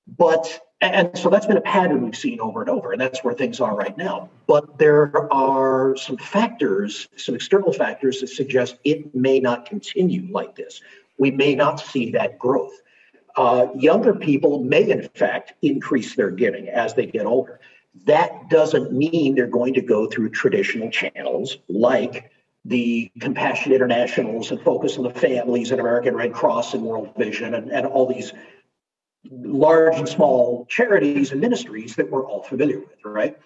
But, 0.07 0.59
and 0.81 1.17
so 1.17 1.29
that's 1.29 1.45
been 1.45 1.57
a 1.57 1.61
pattern 1.61 2.03
we've 2.03 2.15
seen 2.15 2.39
over 2.39 2.61
and 2.61 2.69
over, 2.69 2.91
and 2.91 2.99
that's 2.99 3.23
where 3.23 3.33
things 3.33 3.59
are 3.59 3.75
right 3.75 3.97
now. 3.97 4.29
But 4.47 4.77
there 4.77 5.31
are 5.31 5.95
some 5.95 6.17
factors, 6.17 7.07
some 7.15 7.35
external 7.35 7.71
factors 7.71 8.19
that 8.19 8.27
suggest 8.27 8.77
it 8.83 9.13
may 9.15 9.39
not 9.39 9.65
continue 9.65 10.27
like 10.31 10.55
this. 10.55 10.81
We 11.17 11.31
may 11.31 11.55
not 11.55 11.79
see 11.79 12.11
that 12.11 12.39
growth. 12.39 12.73
Uh, 13.35 13.67
younger 13.75 14.13
people 14.13 14.63
may, 14.63 14.89
in 14.89 15.07
fact, 15.09 15.53
increase 15.61 16.15
their 16.15 16.31
giving 16.31 16.67
as 16.67 16.93
they 16.93 17.05
get 17.05 17.25
older. 17.25 17.61
That 18.05 18.49
doesn't 18.49 18.91
mean 18.91 19.35
they're 19.35 19.47
going 19.47 19.73
to 19.75 19.81
go 19.81 20.07
through 20.07 20.29
traditional 20.31 20.89
channels 20.89 21.57
like 21.69 22.30
the 22.65 23.11
Compassion 23.19 23.73
Internationals 23.73 24.51
and 24.51 24.61
Focus 24.61 24.97
on 24.97 25.03
the 25.03 25.09
Families 25.09 25.71
and 25.71 25.79
American 25.79 26.15
Red 26.15 26.33
Cross 26.33 26.73
and 26.73 26.83
World 26.83 27.13
Vision 27.17 27.55
and, 27.55 27.71
and 27.71 27.85
all 27.87 28.05
these 28.05 28.33
large 29.29 29.97
and 29.97 30.07
small 30.07 30.65
charities 30.69 31.31
and 31.31 31.41
ministries 31.41 31.95
that 31.95 32.09
we're 32.09 32.25
all 32.25 32.43
familiar 32.43 32.79
with, 32.79 33.03
right? 33.03 33.37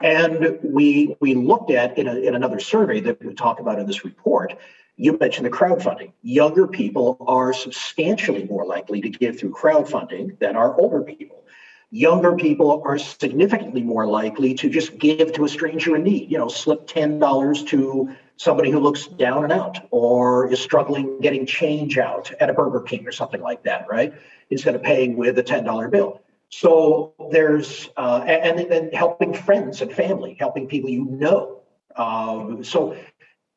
And 0.00 0.58
we 0.62 1.16
we 1.20 1.34
looked 1.34 1.70
at 1.70 1.96
in, 1.96 2.06
a, 2.06 2.14
in 2.16 2.34
another 2.34 2.60
survey 2.60 3.00
that 3.00 3.24
we 3.24 3.34
talk 3.34 3.60
about 3.60 3.78
in 3.78 3.86
this 3.86 4.04
report. 4.04 4.58
You 4.96 5.16
mentioned 5.18 5.46
the 5.46 5.50
crowdfunding. 5.50 6.12
Younger 6.22 6.66
people 6.66 7.16
are 7.26 7.52
substantially 7.52 8.44
more 8.44 8.66
likely 8.66 9.00
to 9.02 9.08
give 9.08 9.38
through 9.38 9.52
crowdfunding 9.52 10.38
than 10.38 10.56
are 10.56 10.78
older 10.78 11.02
people 11.02 11.44
younger 11.90 12.34
people 12.34 12.82
are 12.84 12.98
significantly 12.98 13.80
more 13.80 14.06
likely 14.06 14.54
to 14.54 14.68
just 14.68 14.98
give 14.98 15.32
to 15.32 15.44
a 15.44 15.48
stranger 15.48 15.94
in 15.94 16.02
need 16.02 16.30
you 16.30 16.36
know 16.36 16.48
slip 16.48 16.86
$10 16.88 17.66
to 17.68 18.14
somebody 18.36 18.70
who 18.70 18.78
looks 18.78 19.06
down 19.06 19.44
and 19.44 19.52
out 19.52 19.78
or 19.90 20.50
is 20.52 20.60
struggling 20.60 21.20
getting 21.20 21.46
change 21.46 21.98
out 21.98 22.30
at 22.40 22.50
a 22.50 22.52
Burger 22.52 22.80
King 22.80 23.06
or 23.06 23.12
something 23.12 23.40
like 23.40 23.62
that, 23.64 23.86
right? 23.88 24.12
Instead 24.50 24.74
of 24.74 24.82
paying 24.82 25.16
with 25.16 25.38
a 25.38 25.42
$10 25.42 25.90
bill. 25.90 26.20
So 26.48 27.14
there's, 27.30 27.88
uh, 27.96 28.22
and 28.26 28.70
then 28.70 28.90
helping 28.92 29.34
friends 29.34 29.80
and 29.80 29.92
family, 29.92 30.36
helping 30.38 30.68
people 30.68 30.90
you 30.90 31.06
know. 31.06 31.62
Um, 31.96 32.62
so 32.62 32.96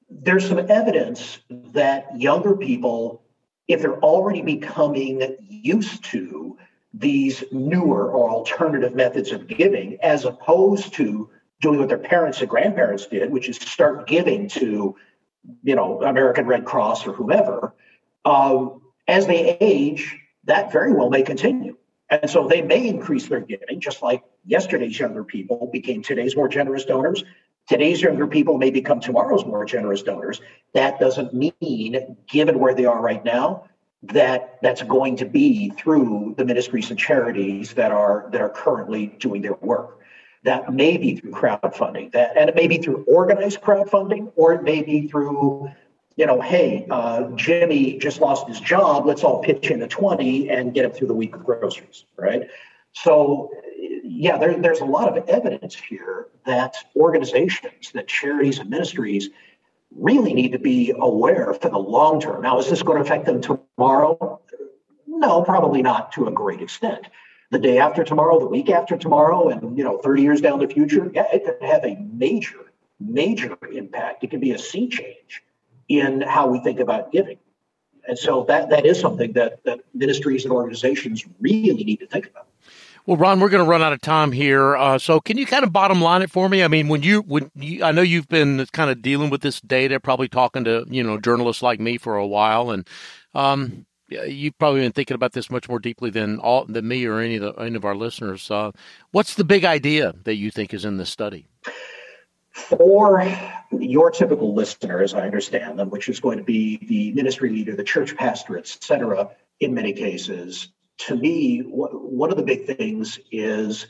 there's 0.09 0.47
some 0.47 0.59
evidence 0.69 1.39
that 1.49 2.05
younger 2.17 2.55
people, 2.55 3.21
if 3.67 3.81
they're 3.81 3.99
already 3.99 4.41
becoming 4.41 5.35
used 5.47 6.03
to 6.05 6.57
these 6.93 7.43
newer 7.51 8.11
or 8.11 8.31
alternative 8.31 8.95
methods 8.95 9.31
of 9.31 9.47
giving, 9.47 9.97
as 10.01 10.25
opposed 10.25 10.93
to 10.93 11.29
doing 11.61 11.79
what 11.79 11.89
their 11.89 11.97
parents 11.97 12.39
and 12.39 12.49
grandparents 12.49 13.07
did, 13.07 13.31
which 13.31 13.49
is 13.49 13.57
start 13.57 14.07
giving 14.07 14.47
to, 14.49 14.95
you 15.63 15.75
know, 15.75 16.01
American 16.03 16.45
Red 16.45 16.65
Cross 16.65 17.05
or 17.05 17.13
whomever. 17.13 17.73
Um, 18.25 18.81
as 19.07 19.27
they 19.27 19.57
age, 19.59 20.17
that 20.45 20.71
very 20.71 20.93
well 20.93 21.09
may 21.09 21.23
continue. 21.23 21.75
And 22.09 22.29
so 22.29 22.47
they 22.47 22.61
may 22.61 22.87
increase 22.87 23.27
their 23.27 23.39
giving, 23.39 23.79
just 23.79 24.01
like 24.01 24.23
yesterday's 24.45 24.97
younger 24.97 25.23
people 25.23 25.69
became 25.71 26.01
today's 26.01 26.35
more 26.35 26.47
generous 26.47 26.85
donors. 26.85 27.23
Today's 27.67 28.01
younger 28.01 28.25
people 28.25 28.57
may 28.57 28.71
become 28.71 28.99
tomorrow's 28.99 29.45
more 29.45 29.63
generous 29.63 30.01
donors. 30.01 30.41
That 30.73 30.99
doesn't 30.99 31.35
mean, 31.35 32.17
given 32.27 32.57
where 32.57 32.73
they 32.73 32.85
are 32.85 32.99
right 32.99 33.23
now, 33.23 33.65
that 34.03 34.57
that's 34.63 34.81
going 34.81 35.17
to 35.17 35.25
be 35.25 35.69
through 35.71 36.33
the 36.37 36.45
ministries 36.45 36.89
and 36.89 36.97
charities 36.97 37.73
that 37.73 37.91
are 37.91 38.29
that 38.31 38.41
are 38.41 38.49
currently 38.49 39.07
doing 39.19 39.41
their 39.41 39.55
work. 39.55 39.98
That 40.43 40.73
may 40.73 40.95
be 40.97 41.15
through 41.17 41.31
crowdfunding, 41.31 42.13
that 42.13 42.37
and 42.37 42.49
it 42.49 42.55
may 42.55 42.67
be 42.67 42.77
through 42.77 43.03
organized 43.07 43.59
crowdfunding, 43.61 44.31
or 44.37 44.53
it 44.53 44.63
may 44.63 44.81
be 44.81 45.07
through, 45.07 45.69
you 46.15 46.25
know, 46.25 46.39
hey, 46.39 46.87
uh, 46.89 47.23
Jimmy 47.35 47.97
just 47.97 48.21
lost 48.21 48.47
his 48.47 48.61
job. 48.61 49.05
Let's 49.05 49.25
all 49.25 49.41
pitch 49.41 49.69
in 49.69 49.81
a 49.81 49.87
twenty 49.87 50.49
and 50.49 50.73
get 50.73 50.85
him 50.85 50.91
through 50.91 51.07
the 51.07 51.13
week 51.13 51.35
of 51.35 51.43
groceries, 51.43 52.05
right? 52.15 52.47
So, 52.93 53.51
yeah, 54.03 54.37
there, 54.37 54.57
there's 54.57 54.79
a 54.79 54.85
lot 54.85 55.15
of 55.15 55.27
evidence 55.27 55.75
here 55.75 56.27
that 56.45 56.73
organizations, 56.95 57.91
that 57.93 58.07
charities 58.07 58.59
and 58.59 58.69
ministries 58.69 59.29
really 59.93 60.33
need 60.33 60.53
to 60.53 60.59
be 60.59 60.93
aware 60.97 61.53
for 61.53 61.69
the 61.69 61.77
long 61.77 62.21
term. 62.21 62.43
Now, 62.43 62.59
is 62.59 62.69
this 62.69 62.81
going 62.81 62.97
to 62.97 63.03
affect 63.03 63.25
them 63.25 63.41
tomorrow? 63.41 64.39
No, 65.05 65.41
probably 65.43 65.81
not 65.81 66.13
to 66.13 66.27
a 66.27 66.31
great 66.31 66.61
extent. 66.61 67.07
The 67.51 67.59
day 67.59 67.79
after 67.79 68.03
tomorrow, 68.03 68.39
the 68.39 68.47
week 68.47 68.69
after 68.69 68.95
tomorrow, 68.97 69.49
and 69.49 69.77
you 69.77 69.83
know, 69.83 69.97
30 69.97 70.21
years 70.21 70.41
down 70.41 70.59
the 70.59 70.67
future, 70.67 71.09
yeah, 71.13 71.25
it 71.33 71.45
could 71.45 71.67
have 71.67 71.83
a 71.83 71.95
major, 72.13 72.71
major 72.99 73.57
impact. 73.73 74.23
It 74.23 74.29
could 74.29 74.41
be 74.41 74.51
a 74.51 74.59
sea 74.59 74.87
change 74.87 75.43
in 75.87 76.21
how 76.21 76.47
we 76.47 76.59
think 76.59 76.79
about 76.79 77.11
giving. 77.11 77.39
And 78.07 78.17
so 78.17 78.45
that 78.47 78.69
that 78.69 78.85
is 78.85 78.99
something 78.99 79.33
that, 79.33 79.63
that 79.65 79.81
ministries 79.93 80.43
and 80.43 80.53
organizations 80.53 81.25
really 81.39 81.83
need 81.83 81.97
to 81.97 82.07
think 82.07 82.27
about. 82.27 82.47
Well, 83.05 83.17
Ron, 83.17 83.39
we're 83.39 83.49
going 83.49 83.63
to 83.63 83.69
run 83.69 83.81
out 83.81 83.91
of 83.91 84.01
time 84.01 84.31
here. 84.31 84.75
Uh, 84.75 84.99
so, 84.99 85.19
can 85.19 85.37
you 85.37 85.47
kind 85.47 85.63
of 85.63 85.73
bottom 85.73 85.99
line 86.01 86.21
it 86.21 86.29
for 86.29 86.47
me? 86.47 86.63
I 86.63 86.67
mean, 86.67 86.89
when 86.89 87.01
you 87.01 87.21
when 87.21 87.49
you, 87.55 87.83
I 87.83 87.91
know 87.91 88.03
you've 88.03 88.27
been 88.27 88.65
kind 88.71 88.91
of 88.91 89.01
dealing 89.01 89.31
with 89.31 89.41
this 89.41 89.59
data, 89.61 89.99
probably 89.99 90.27
talking 90.27 90.63
to 90.65 90.85
you 90.87 91.01
know 91.01 91.17
journalists 91.19 91.63
like 91.63 91.79
me 91.79 91.97
for 91.97 92.17
a 92.17 92.27
while, 92.27 92.69
and 92.69 92.87
um, 93.33 93.87
you've 94.09 94.57
probably 94.57 94.81
been 94.81 94.91
thinking 94.91 95.15
about 95.15 95.33
this 95.33 95.49
much 95.49 95.69
more 95.69 95.79
deeply 95.79 96.09
than 96.09 96.39
all 96.39 96.65
than 96.65 96.87
me 96.87 97.05
or 97.05 97.19
any 97.19 97.35
of 97.35 97.41
the, 97.41 97.61
any 97.61 97.75
of 97.75 97.85
our 97.85 97.95
listeners. 97.95 98.49
Uh, 98.49 98.71
what's 99.11 99.35
the 99.35 99.43
big 99.43 99.65
idea 99.65 100.13
that 100.23 100.35
you 100.35 100.51
think 100.51 100.73
is 100.73 100.85
in 100.85 100.97
this 100.97 101.09
study? 101.09 101.47
For 102.51 103.23
your 103.71 104.11
typical 104.11 104.53
listener, 104.53 105.01
as 105.01 105.13
I 105.13 105.21
understand 105.21 105.79
them, 105.79 105.89
which 105.89 106.09
is 106.09 106.19
going 106.19 106.39
to 106.39 106.43
be 106.43 106.77
the 106.87 107.11
ministry 107.13 107.49
leader, 107.49 107.75
the 107.75 107.83
church 107.83 108.15
pastor, 108.17 108.57
et 108.57 108.67
cetera, 108.67 109.29
in 109.59 109.73
many 109.73 109.93
cases, 109.93 110.69
to 110.99 111.15
me, 111.15 111.59
one 111.59 112.31
of 112.31 112.37
the 112.37 112.43
big 112.43 112.65
things 112.65 113.19
is 113.31 113.87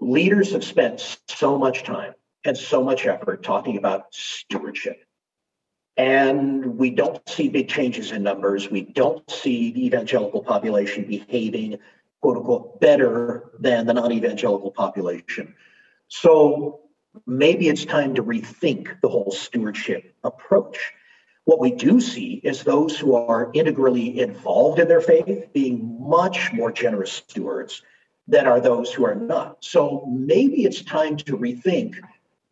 leaders 0.00 0.52
have 0.52 0.64
spent 0.64 1.18
so 1.28 1.56
much 1.56 1.84
time 1.84 2.14
and 2.44 2.56
so 2.56 2.82
much 2.82 3.06
effort 3.06 3.42
talking 3.42 3.76
about 3.76 4.12
stewardship. 4.12 5.05
And 5.96 6.76
we 6.78 6.90
don't 6.90 7.26
see 7.28 7.48
big 7.48 7.68
changes 7.68 8.12
in 8.12 8.22
numbers. 8.22 8.70
We 8.70 8.82
don't 8.82 9.28
see 9.30 9.72
the 9.72 9.86
evangelical 9.86 10.42
population 10.42 11.04
behaving, 11.04 11.78
quote 12.20 12.36
unquote, 12.36 12.80
better 12.80 13.50
than 13.58 13.86
the 13.86 13.94
non 13.94 14.12
evangelical 14.12 14.70
population. 14.70 15.54
So 16.08 16.80
maybe 17.26 17.68
it's 17.68 17.84
time 17.84 18.14
to 18.16 18.22
rethink 18.22 19.00
the 19.00 19.08
whole 19.08 19.30
stewardship 19.30 20.14
approach. 20.22 20.92
What 21.44 21.60
we 21.60 21.70
do 21.70 22.00
see 22.00 22.40
is 22.42 22.62
those 22.62 22.98
who 22.98 23.14
are 23.14 23.50
integrally 23.54 24.20
involved 24.20 24.80
in 24.80 24.88
their 24.88 25.00
faith 25.00 25.52
being 25.54 25.96
much 26.00 26.52
more 26.52 26.72
generous 26.72 27.12
stewards 27.12 27.82
than 28.28 28.46
are 28.46 28.60
those 28.60 28.92
who 28.92 29.06
are 29.06 29.14
not. 29.14 29.64
So 29.64 30.04
maybe 30.08 30.64
it's 30.64 30.82
time 30.82 31.16
to 31.18 31.38
rethink 31.38 31.94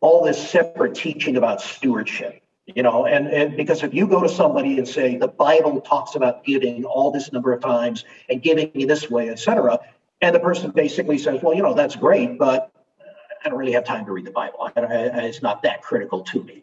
all 0.00 0.24
this 0.24 0.50
separate 0.50 0.94
teaching 0.94 1.36
about 1.36 1.60
stewardship. 1.60 2.43
You 2.66 2.82
know, 2.82 3.04
and, 3.04 3.28
and 3.28 3.56
because 3.56 3.82
if 3.82 3.92
you 3.92 4.06
go 4.06 4.22
to 4.22 4.28
somebody 4.28 4.78
and 4.78 4.88
say 4.88 5.18
the 5.18 5.28
Bible 5.28 5.82
talks 5.82 6.14
about 6.14 6.44
giving 6.44 6.84
all 6.84 7.10
this 7.10 7.30
number 7.30 7.52
of 7.52 7.60
times 7.60 8.04
and 8.30 8.40
giving 8.40 8.68
in 8.68 8.88
this 8.88 9.10
way, 9.10 9.28
etc 9.28 9.78
and 10.24 10.34
the 10.34 10.40
person 10.40 10.70
basically 10.70 11.18
says, 11.18 11.42
well, 11.42 11.54
you 11.54 11.62
know, 11.62 11.74
that's 11.74 11.96
great, 11.96 12.38
but 12.38 12.72
I 13.44 13.48
don't 13.50 13.58
really 13.58 13.72
have 13.72 13.84
time 13.84 14.06
to 14.06 14.12
read 14.12 14.24
the 14.24 14.30
Bible. 14.30 14.70
it's 14.74 15.42
not 15.42 15.62
that 15.62 15.82
critical 15.82 16.22
to 16.24 16.42
me. 16.42 16.62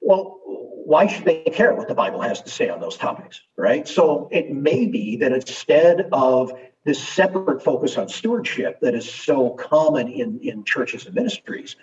Well, 0.00 0.40
why 0.44 1.08
should 1.08 1.24
they 1.24 1.42
care 1.42 1.74
what 1.74 1.88
the 1.88 1.94
Bible 1.94 2.20
has 2.20 2.42
to 2.42 2.50
say 2.50 2.68
on 2.68 2.78
those 2.78 2.96
topics, 2.96 3.40
right? 3.56 3.88
So 3.88 4.28
it 4.30 4.52
may 4.52 4.86
be 4.86 5.16
that 5.16 5.32
instead 5.32 6.08
of 6.12 6.52
this 6.84 7.02
separate 7.02 7.64
focus 7.64 7.96
on 7.96 8.08
stewardship 8.08 8.78
that 8.80 8.94
is 8.94 9.10
so 9.10 9.50
common 9.50 10.08
in, 10.08 10.38
in 10.40 10.62
churches 10.64 11.06
and 11.06 11.14
ministries, 11.16 11.74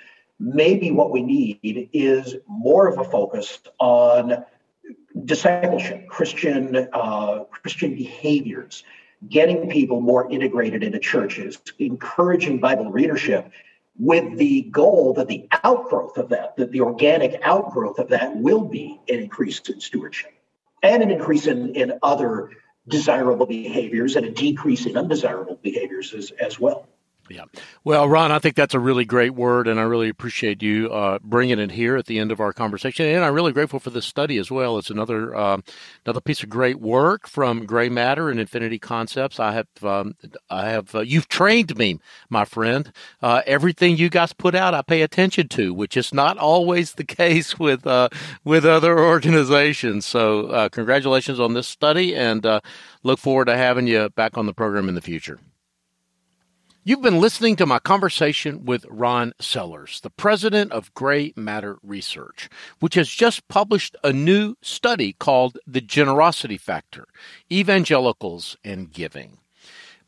maybe 0.41 0.89
what 0.91 1.11
we 1.11 1.21
need 1.21 1.89
is 1.93 2.35
more 2.47 2.87
of 2.87 2.97
a 2.97 3.03
focus 3.03 3.59
on 3.79 4.43
discipleship, 5.25 6.07
Christian 6.07 6.87
uh, 6.91 7.43
Christian 7.51 7.95
behaviors, 7.95 8.83
getting 9.29 9.69
people 9.69 10.01
more 10.01 10.29
integrated 10.31 10.83
into 10.83 10.97
churches, 10.97 11.59
encouraging 11.77 12.59
Bible 12.59 12.91
readership, 12.91 13.51
with 13.99 14.37
the 14.37 14.63
goal 14.63 15.13
that 15.13 15.27
the 15.27 15.47
outgrowth 15.63 16.17
of 16.17 16.29
that, 16.29 16.55
that 16.55 16.71
the 16.71 16.81
organic 16.81 17.39
outgrowth 17.43 17.99
of 17.99 18.09
that 18.09 18.35
will 18.35 18.65
be 18.65 18.99
an 19.07 19.19
increase 19.19 19.59
in 19.69 19.79
stewardship 19.79 20.33
and 20.81 21.03
an 21.03 21.11
increase 21.11 21.45
in, 21.45 21.75
in 21.75 21.99
other 22.01 22.49
desirable 22.87 23.45
behaviors 23.45 24.15
and 24.15 24.25
a 24.25 24.31
decrease 24.31 24.87
in 24.87 24.97
undesirable 24.97 25.59
behaviors 25.61 26.13
as, 26.13 26.31
as 26.31 26.59
well. 26.59 26.87
Yeah. 27.31 27.45
Well, 27.83 28.09
Ron, 28.09 28.31
I 28.31 28.39
think 28.39 28.55
that's 28.55 28.73
a 28.73 28.79
really 28.79 29.05
great 29.05 29.33
word, 29.33 29.67
and 29.67 29.79
I 29.79 29.83
really 29.83 30.09
appreciate 30.09 30.61
you 30.61 30.91
uh, 30.91 31.19
bringing 31.23 31.59
it 31.59 31.71
here 31.71 31.95
at 31.95 32.05
the 32.05 32.19
end 32.19 32.31
of 32.31 32.39
our 32.41 32.51
conversation. 32.51 33.05
And 33.05 33.23
I'm 33.23 33.33
really 33.33 33.53
grateful 33.53 33.79
for 33.79 33.89
this 33.89 34.05
study 34.05 34.37
as 34.37 34.51
well. 34.51 34.77
It's 34.77 34.89
another 34.89 35.33
uh, 35.33 35.59
another 36.05 36.19
piece 36.19 36.43
of 36.43 36.49
great 36.49 36.79
work 36.79 37.27
from 37.27 37.65
Grey 37.65 37.87
Matter 37.87 38.29
and 38.29 38.39
Infinity 38.39 38.79
Concepts. 38.79 39.39
I 39.39 39.53
have 39.53 39.67
um, 39.81 40.15
I 40.49 40.69
have 40.69 40.93
uh, 40.93 40.99
you've 40.99 41.29
trained 41.29 41.77
me, 41.77 41.99
my 42.29 42.43
friend. 42.43 42.91
Uh, 43.21 43.41
everything 43.45 43.95
you 43.95 44.09
guys 44.09 44.33
put 44.33 44.53
out, 44.53 44.73
I 44.73 44.81
pay 44.81 45.01
attention 45.01 45.47
to, 45.49 45.73
which 45.73 45.95
is 45.95 46.13
not 46.13 46.37
always 46.37 46.93
the 46.93 47.03
case 47.21 47.57
with 47.57 47.87
uh, 47.87 48.09
with 48.43 48.65
other 48.65 48.99
organizations. 48.99 50.05
So, 50.05 50.47
uh, 50.47 50.69
congratulations 50.69 51.39
on 51.39 51.53
this 51.53 51.67
study, 51.67 52.13
and 52.13 52.45
look 53.03 53.19
forward 53.19 53.45
to 53.45 53.55
having 53.55 53.87
you 53.87 54.09
back 54.09 54.37
on 54.37 54.45
the 54.47 54.53
program 54.53 54.89
in 54.89 54.95
the 54.95 55.01
future. 55.01 55.39
You've 56.83 57.03
been 57.03 57.19
listening 57.19 57.57
to 57.57 57.67
my 57.67 57.77
conversation 57.77 58.65
with 58.65 58.87
Ron 58.89 59.33
Sellers, 59.39 59.99
the 60.01 60.09
president 60.09 60.71
of 60.71 60.91
Grey 60.95 61.31
Matter 61.35 61.77
Research, 61.83 62.49
which 62.79 62.95
has 62.95 63.07
just 63.07 63.47
published 63.47 63.95
a 64.03 64.11
new 64.11 64.55
study 64.63 65.13
called 65.13 65.59
The 65.67 65.81
Generosity 65.81 66.57
Factor 66.57 67.05
Evangelicals 67.51 68.57
and 68.63 68.91
Giving. 68.91 69.37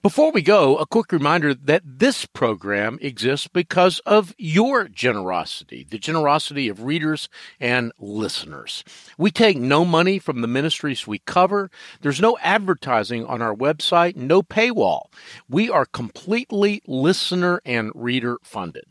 Before 0.03 0.33
we 0.33 0.41
go, 0.41 0.75
a 0.75 0.85
quick 0.85 1.13
reminder 1.13 1.53
that 1.53 1.81
this 1.85 2.25
program 2.25 2.99
exists 3.01 3.47
because 3.47 3.99
of 3.99 4.35
your 4.37 4.89
generosity, 4.89 5.87
the 5.89 5.97
generosity 5.97 6.67
of 6.67 6.83
readers 6.83 7.29
and 7.57 7.93
listeners. 7.97 8.83
We 9.17 9.31
take 9.31 9.55
no 9.55 9.85
money 9.85 10.19
from 10.19 10.41
the 10.41 10.47
ministries 10.49 11.07
we 11.07 11.19
cover. 11.19 11.71
There's 12.01 12.19
no 12.19 12.37
advertising 12.39 13.25
on 13.25 13.41
our 13.41 13.55
website, 13.55 14.17
no 14.17 14.43
paywall. 14.43 15.03
We 15.47 15.69
are 15.69 15.85
completely 15.85 16.81
listener 16.85 17.61
and 17.63 17.89
reader 17.95 18.39
funded. 18.43 18.83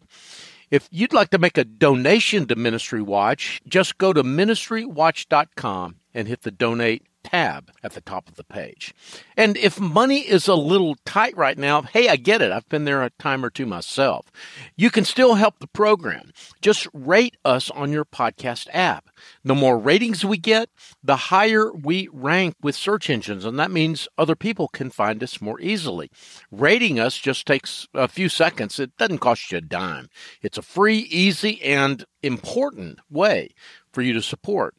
If 0.70 0.88
you'd 0.90 1.12
like 1.12 1.28
to 1.32 1.38
make 1.38 1.58
a 1.58 1.64
donation 1.64 2.46
to 2.46 2.56
Ministry 2.56 3.02
Watch, 3.02 3.60
just 3.68 3.98
go 3.98 4.14
to 4.14 4.22
ministrywatch.com 4.22 5.96
and 6.14 6.26
hit 6.26 6.40
the 6.40 6.50
donate 6.50 7.02
tab 7.22 7.70
at 7.82 7.92
the 7.92 8.00
top 8.00 8.28
of 8.28 8.36
the 8.36 8.44
page. 8.44 8.94
And 9.36 9.56
if 9.56 9.80
money 9.80 10.20
is 10.20 10.48
a 10.48 10.54
little 10.54 10.96
tight 11.04 11.36
right 11.36 11.58
now, 11.58 11.82
hey, 11.82 12.08
I 12.08 12.16
get 12.16 12.42
it. 12.42 12.52
I've 12.52 12.68
been 12.68 12.84
there 12.84 13.02
a 13.02 13.10
time 13.10 13.44
or 13.44 13.50
two 13.50 13.66
myself. 13.66 14.30
You 14.76 14.90
can 14.90 15.04
still 15.04 15.34
help 15.34 15.58
the 15.58 15.66
program. 15.66 16.32
Just 16.60 16.88
rate 16.92 17.36
us 17.44 17.70
on 17.70 17.92
your 17.92 18.04
podcast 18.04 18.68
app. 18.72 19.08
The 19.44 19.54
more 19.54 19.78
ratings 19.78 20.24
we 20.24 20.38
get, 20.38 20.68
the 21.02 21.16
higher 21.16 21.72
we 21.72 22.08
rank 22.12 22.56
with 22.62 22.74
search 22.74 23.08
engines, 23.08 23.44
and 23.44 23.58
that 23.58 23.70
means 23.70 24.08
other 24.18 24.36
people 24.36 24.68
can 24.68 24.90
find 24.90 25.22
us 25.22 25.40
more 25.40 25.60
easily. 25.60 26.10
Rating 26.50 26.98
us 26.98 27.16
just 27.16 27.46
takes 27.46 27.88
a 27.94 28.08
few 28.08 28.28
seconds. 28.28 28.78
It 28.78 28.96
doesn't 28.96 29.18
cost 29.18 29.52
you 29.52 29.58
a 29.58 29.60
dime. 29.60 30.08
It's 30.42 30.58
a 30.58 30.62
free, 30.62 30.98
easy, 30.98 31.62
and 31.62 32.04
important 32.22 33.00
way 33.10 33.50
for 33.92 34.02
you 34.02 34.12
to 34.14 34.22
support 34.22 34.74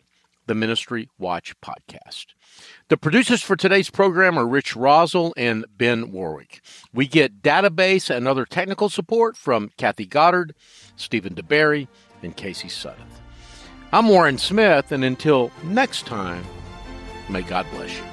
the 0.45 0.55
Ministry 0.55 1.09
Watch 1.17 1.59
podcast. 1.61 2.27
The 2.89 2.97
producers 2.97 3.41
for 3.41 3.55
today's 3.55 3.89
program 3.89 4.37
are 4.37 4.47
Rich 4.47 4.75
Rosell 4.75 5.33
and 5.37 5.65
Ben 5.77 6.11
Warwick. 6.11 6.61
We 6.93 7.07
get 7.07 7.41
database 7.41 8.13
and 8.13 8.27
other 8.27 8.45
technical 8.45 8.89
support 8.89 9.37
from 9.37 9.71
Kathy 9.77 10.05
Goddard, 10.05 10.53
Stephen 10.95 11.33
DeBerry, 11.33 11.87
and 12.21 12.35
Casey 12.35 12.69
Sutton. 12.69 13.07
I'm 13.91 14.09
Warren 14.09 14.37
Smith, 14.37 14.91
and 14.91 15.03
until 15.03 15.51
next 15.63 16.05
time, 16.05 16.43
may 17.29 17.41
God 17.41 17.65
bless 17.71 17.95
you. 17.95 18.12